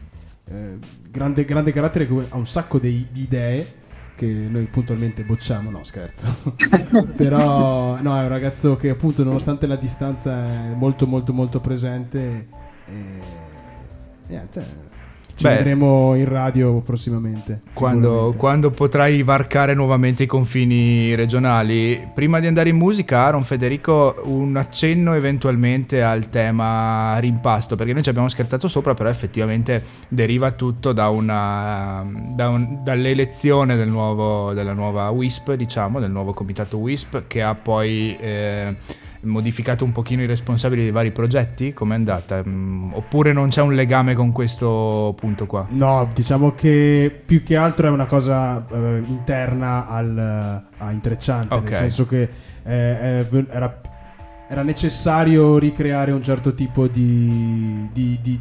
eh, 0.46 0.78
grande, 1.10 1.46
grande, 1.46 1.72
carattere 1.72 2.08
che 2.08 2.26
ha 2.30 2.38
un 2.38 2.46
sacco 2.46 2.78
di, 2.80 3.08
di, 3.12 3.22
idee 3.22 3.82
che 4.16 4.28
noi 4.28 4.66
puntualmente 4.66 5.24
bocciamo, 5.24 5.72
no 5.72 5.84
scherzo, 5.84 6.54
però 7.16 8.00
no, 8.00 8.18
è 8.20 8.22
un 8.22 8.28
ragazzo 8.28 8.76
che 8.76 8.90
appunto 8.90 9.24
nonostante 9.24 9.66
la 9.66 9.76
distanza 9.76 10.46
è 10.46 10.74
molto 10.76 11.08
molto 11.08 11.34
molto 11.34 11.60
presente 11.60 12.48
e 12.86 13.20
niente 14.28 14.93
ci 15.36 15.46
Beh, 15.46 15.56
vedremo 15.56 16.14
in 16.16 16.30
radio 16.30 16.80
prossimamente. 16.82 17.62
Quando, 17.74 18.36
quando, 18.38 18.70
potrai 18.70 19.24
varcare 19.24 19.74
nuovamente 19.74 20.24
i 20.24 20.26
confini 20.28 21.16
regionali. 21.16 22.08
Prima 22.14 22.40
di 22.40 22.46
andare 22.46 22.70
in 22.70 22.78
musica, 22.78 23.20
Aaron 23.20 23.44
Federico, 23.44 24.22
un 24.26 24.56
accenno 24.56 25.14
eventualmente 25.16 26.04
al 26.04 26.30
tema 26.30 27.18
rimpasto, 27.18 27.76
perché 27.76 27.94
noi 27.94 28.04
ci 28.04 28.10
abbiamo 28.10 28.30
scherzato 28.30 28.68
sopra, 28.68 28.94
però 28.94 29.10
effettivamente 29.10 29.84
deriva 30.08 30.52
tutto 30.52 30.94
da 30.94 31.10
una, 31.10 32.06
da 32.36 32.50
un, 32.50 32.84
dall'elezione 32.84 33.76
del 33.76 33.90
nuovo, 33.90 34.54
della 34.54 34.74
nuova 34.74 35.10
WISP, 35.10 35.54
diciamo, 35.54 36.00
del 36.00 36.12
nuovo 36.12 36.34
comitato 36.34 36.78
WISP, 36.78 37.24
che 37.26 37.42
ha 37.42 37.56
poi... 37.56 38.16
Eh, 38.20 38.76
modificato 39.24 39.84
un 39.84 39.92
pochino 39.92 40.22
i 40.22 40.26
responsabili 40.26 40.84
dei 40.84 40.92
vari 40.92 41.12
progetti? 41.12 41.74
Com'è 41.74 41.96
andata? 41.96 42.42
Mm, 42.46 42.94
oppure 42.94 43.34
non 43.34 43.50
c'è 43.50 43.62
un 43.62 43.74
legame 43.74 44.16
con 44.16 44.32
questo 44.32 45.14
punto 45.18 45.46
qua? 45.46 45.68
No, 45.70 46.10
diciamo 46.14 46.54
che 46.54 47.22
più 47.26 47.44
che 47.44 47.56
altro 47.56 47.88
è 47.88 47.90
una 47.90 48.06
cosa 48.06 48.66
eh, 48.70 49.02
interna 49.08 49.88
al, 49.88 50.64
a 50.78 50.92
Intrecciante, 50.92 51.54
okay. 51.54 51.70
nel 51.70 51.80
senso 51.80 52.08
che 52.08 52.30
eh, 52.64 53.26
era, 53.50 53.82
era, 54.48 54.64
necessario 54.64 55.58
ricreare 55.58 56.12
un 56.12 56.24
certo 56.24 56.54
tipo 56.54 56.88
di, 56.88 57.90
di, 57.92 58.20
di, 58.22 58.40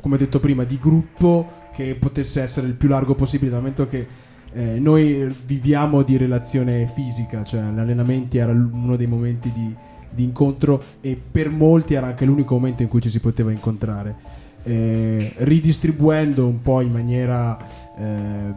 come 0.00 0.16
detto 0.16 0.40
prima, 0.40 0.64
di 0.64 0.78
gruppo 0.78 1.62
che 1.74 1.96
potesse 1.96 2.42
essere 2.42 2.66
il 2.66 2.74
più 2.74 2.88
largo 2.88 3.14
possibile, 3.14 3.50
dal 3.50 3.60
momento 3.60 3.88
che 3.88 4.06
eh, 4.52 4.78
noi 4.78 5.34
viviamo 5.44 6.02
di 6.02 6.16
relazione 6.16 6.88
fisica, 6.94 7.42
cioè 7.42 7.60
gli 7.60 7.78
allenamenti 7.78 8.38
era 8.38 8.52
uno 8.52 8.96
dei 8.96 9.08
momenti 9.08 9.50
di 9.52 9.74
di 10.14 10.24
incontro 10.24 10.82
e 11.00 11.20
per 11.30 11.50
molti 11.50 11.94
era 11.94 12.06
anche 12.06 12.24
l'unico 12.24 12.54
momento 12.54 12.82
in 12.82 12.88
cui 12.88 13.00
ci 13.00 13.10
si 13.10 13.20
poteva 13.20 13.50
incontrare. 13.50 14.32
Eh, 14.62 15.32
ridistribuendo 15.36 16.46
un 16.46 16.62
po' 16.62 16.80
in 16.80 16.90
maniera 16.90 17.58
eh, 17.98 18.54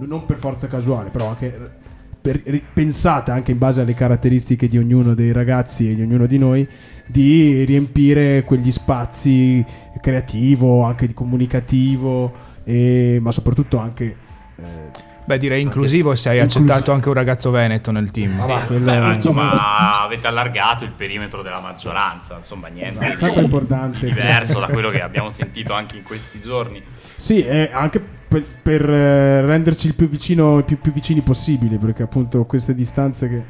non 0.00 0.26
per 0.26 0.36
forza 0.36 0.66
casuale, 0.66 1.10
però 1.10 1.28
anche 1.28 1.84
per, 2.20 2.42
pensata 2.72 3.32
anche 3.32 3.52
in 3.52 3.58
base 3.58 3.82
alle 3.82 3.94
caratteristiche 3.94 4.68
di 4.68 4.78
ognuno 4.78 5.14
dei 5.14 5.30
ragazzi 5.30 5.90
e 5.90 5.94
di 5.94 6.02
ognuno 6.02 6.26
di 6.26 6.38
noi, 6.38 6.68
di 7.06 7.62
riempire 7.64 8.42
quegli 8.42 8.72
spazi 8.72 9.64
creativo, 10.00 10.82
anche 10.82 11.06
di 11.06 11.14
comunicativo, 11.14 12.32
e, 12.64 13.18
ma 13.20 13.30
soprattutto 13.30 13.78
anche 13.78 14.16
eh, 14.56 14.95
Beh, 15.26 15.38
direi 15.38 15.60
inclusivo 15.60 16.14
se 16.14 16.28
hai 16.28 16.38
Inclusi- 16.38 16.58
accettato 16.58 16.92
anche 16.92 17.08
un 17.08 17.14
ragazzo 17.14 17.50
veneto 17.50 17.90
nel 17.90 18.12
team. 18.12 18.38
Sì, 18.38 18.50
ah, 18.52 18.66
beh, 18.68 18.78
ma 18.78 19.12
insomma 19.12 20.02
avete 20.02 20.28
allargato 20.28 20.84
il 20.84 20.92
perimetro 20.92 21.42
della 21.42 21.58
maggioranza, 21.58 22.36
insomma 22.36 22.68
niente 22.68 23.10
esatto, 23.10 23.40
di 23.40 23.44
importante. 23.44 24.06
diverso 24.06 24.60
da 24.60 24.68
quello 24.68 24.88
che 24.90 25.02
abbiamo 25.02 25.30
sentito 25.30 25.72
anche 25.72 25.96
in 25.96 26.04
questi 26.04 26.40
giorni. 26.40 26.80
Sì, 27.16 27.44
eh, 27.44 27.70
anche 27.72 28.00
per, 28.00 28.44
per 28.62 28.88
eh, 28.88 29.40
renderci 29.44 29.88
il 29.88 29.94
più, 29.94 30.08
vicino, 30.08 30.62
più, 30.64 30.78
più 30.80 30.92
vicini 30.92 31.20
possibile, 31.22 31.76
perché 31.76 32.04
appunto 32.04 32.44
queste 32.44 32.72
distanze 32.72 33.28
che... 33.28 33.42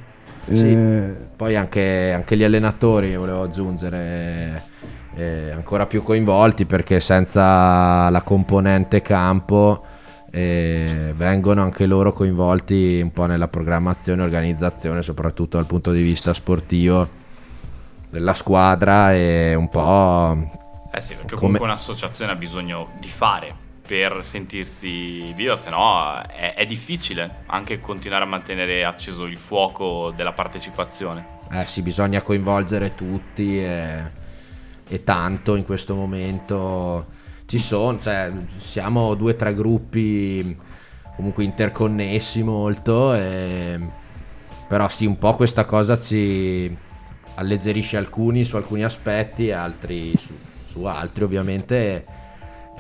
Sì. 0.49 0.71
Eh... 0.71 1.15
Poi 1.37 1.57
anche, 1.57 2.13
anche, 2.15 2.39
gli 2.39 2.45
allenatori, 2.45 3.15
volevo 3.17 3.43
aggiungere, 3.43 4.63
eh, 5.15 5.51
ancora 5.51 5.85
più 5.85 6.03
coinvolti 6.03 6.65
perché 6.65 7.01
senza 7.01 8.09
la 8.09 8.23
componente 8.23 9.03
campo 9.03 9.85
vengono 10.31 11.63
anche 11.63 11.87
loro 11.87 12.13
coinvolti 12.13 13.01
un 13.03 13.13
po' 13.13 13.27
nella 13.27 13.49
programmazione 13.49 14.23
e 14.23 14.25
organizzazione, 14.25 15.03
soprattutto 15.03 15.57
dal 15.57 15.67
punto 15.67 15.93
di 15.93 16.03
vista 16.03 16.35
sportivo 16.35 17.09
della 18.11 18.35
squadra 18.35 19.15
e 19.15 19.55
un 19.55 19.69
po'... 19.69 20.65
Eh 20.93 21.01
sì, 21.01 21.15
perché 21.15 21.35
come... 21.35 21.59
comunque 21.59 21.67
un'associazione 21.67 22.33
ha 22.33 22.37
bisogno 22.37 22.93
di 23.01 23.09
fare 23.09 23.65
per 23.87 24.19
sentirsi 24.25 25.33
viva, 25.35 25.55
se 25.57 25.71
no 25.71 26.21
è, 26.23 26.55
è, 26.55 26.67
difficile 26.67 27.43
anche 27.47 27.81
continuare 27.81 28.25
a 28.25 28.27
mantenere 28.27 28.85
acceso 28.85 29.25
il 29.25 29.39
fuoco 29.39 30.13
della 30.15 30.33
partecipazione. 30.33 31.35
Eh 31.53 31.67
sì, 31.67 31.83
bisogna 31.83 32.21
coinvolgere 32.23 32.95
tutti 32.97 33.63
e, 33.63 34.03
e 34.89 35.05
tanto 35.05 35.55
in 35.55 35.65
questo 35.65 35.95
momento 35.95 37.15
ci 37.47 37.59
sono, 37.59 37.99
cioè, 37.99 38.31
siamo 38.59 39.15
due 39.15 39.33
o 39.33 39.37
tre 39.37 39.55
gruppi 39.55 40.57
comunque 41.17 41.45
interconnessi 41.45 42.43
molto, 42.43 43.15
e... 43.15 43.81
però 44.69 44.89
sì, 44.89 45.07
un 45.07 45.17
po' 45.19 45.35
questa 45.35 45.65
cosa 45.65 45.99
ci 45.99 46.77
alleggerisce 47.37 47.97
alcuni 47.97 48.45
su 48.45 48.57
alcuni 48.57 48.85
aspetti, 48.85 49.51
altri 49.51 50.13
su, 50.19 50.37
su 50.67 50.85
altri 50.85 51.25
ovviamente, 51.25 52.05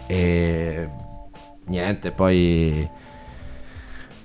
e 0.06 0.88
niente, 1.66 2.10
poi 2.10 3.04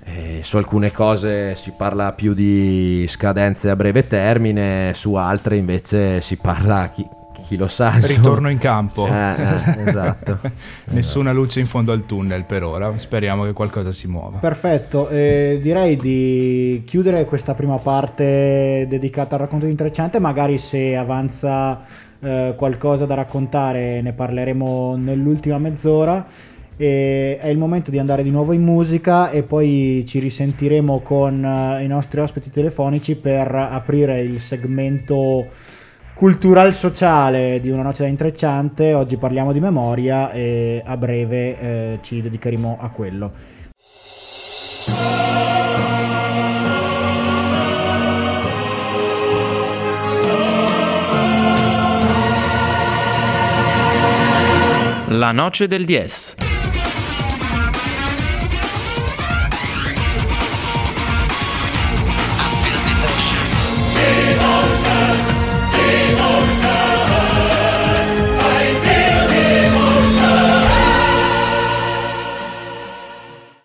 Eh, 0.04 0.40
su 0.42 0.56
alcune 0.56 0.90
cose 0.90 1.54
si 1.54 1.70
parla 1.76 2.12
più 2.12 2.34
di 2.34 3.06
scadenze 3.06 3.70
a 3.70 3.76
breve 3.76 4.08
termine, 4.08 4.94
su 4.94 5.14
altre 5.14 5.56
invece 5.56 6.20
si 6.20 6.36
parla 6.38 6.90
chi, 6.90 7.06
chi 7.52 7.58
lo 7.58 7.68
sa. 7.68 7.98
Ritorno 8.00 8.48
in 8.48 8.58
campo. 8.58 9.06
Eh, 9.06 9.10
eh, 9.10 9.84
esatto. 9.88 10.38
Nessuna 10.86 11.32
luce 11.32 11.60
in 11.60 11.66
fondo 11.66 11.92
al 11.92 12.06
tunnel 12.06 12.44
per 12.44 12.64
ora. 12.64 12.92
Speriamo 12.96 13.44
che 13.44 13.52
qualcosa 13.52 13.92
si 13.92 14.08
muova. 14.08 14.38
Perfetto, 14.38 15.08
eh, 15.08 15.60
direi 15.62 15.96
di 15.96 16.82
chiudere 16.86 17.24
questa 17.26 17.54
prima 17.54 17.76
parte 17.76 18.86
dedicata 18.88 19.34
al 19.34 19.42
racconto 19.42 19.66
di 19.66 19.70
intrecciante, 19.70 20.18
magari 20.18 20.58
se 20.58 20.96
avanza 20.96 21.82
eh, 22.20 22.54
qualcosa 22.56 23.04
da 23.04 23.14
raccontare 23.14 24.00
ne 24.00 24.12
parleremo 24.12 24.96
nell'ultima 24.96 25.58
mezz'ora. 25.58 26.24
E 26.74 27.36
è 27.38 27.48
il 27.48 27.58
momento 27.58 27.90
di 27.90 27.98
andare 27.98 28.22
di 28.22 28.30
nuovo 28.30 28.52
in 28.52 28.62
musica 28.62 29.30
e 29.30 29.42
poi 29.42 30.04
ci 30.06 30.18
risentiremo 30.18 31.00
con 31.00 31.44
eh, 31.44 31.84
i 31.84 31.86
nostri 31.86 32.18
ospiti 32.20 32.50
telefonici 32.50 33.14
per 33.14 33.54
aprire 33.54 34.22
il 34.22 34.40
segmento 34.40 35.48
cultural 36.22 36.72
sociale 36.72 37.58
di 37.60 37.68
una 37.68 37.82
noce 37.82 38.04
da 38.04 38.08
intrecciante. 38.08 38.94
Oggi 38.94 39.16
parliamo 39.16 39.50
di 39.50 39.58
memoria 39.58 40.30
e 40.30 40.80
a 40.86 40.96
breve 40.96 41.58
eh, 41.58 41.98
ci 42.00 42.22
dedicheremo 42.22 42.76
a 42.78 42.90
quello. 42.90 43.32
La 55.08 55.32
noce 55.32 55.66
del 55.66 55.84
10. 55.84 56.41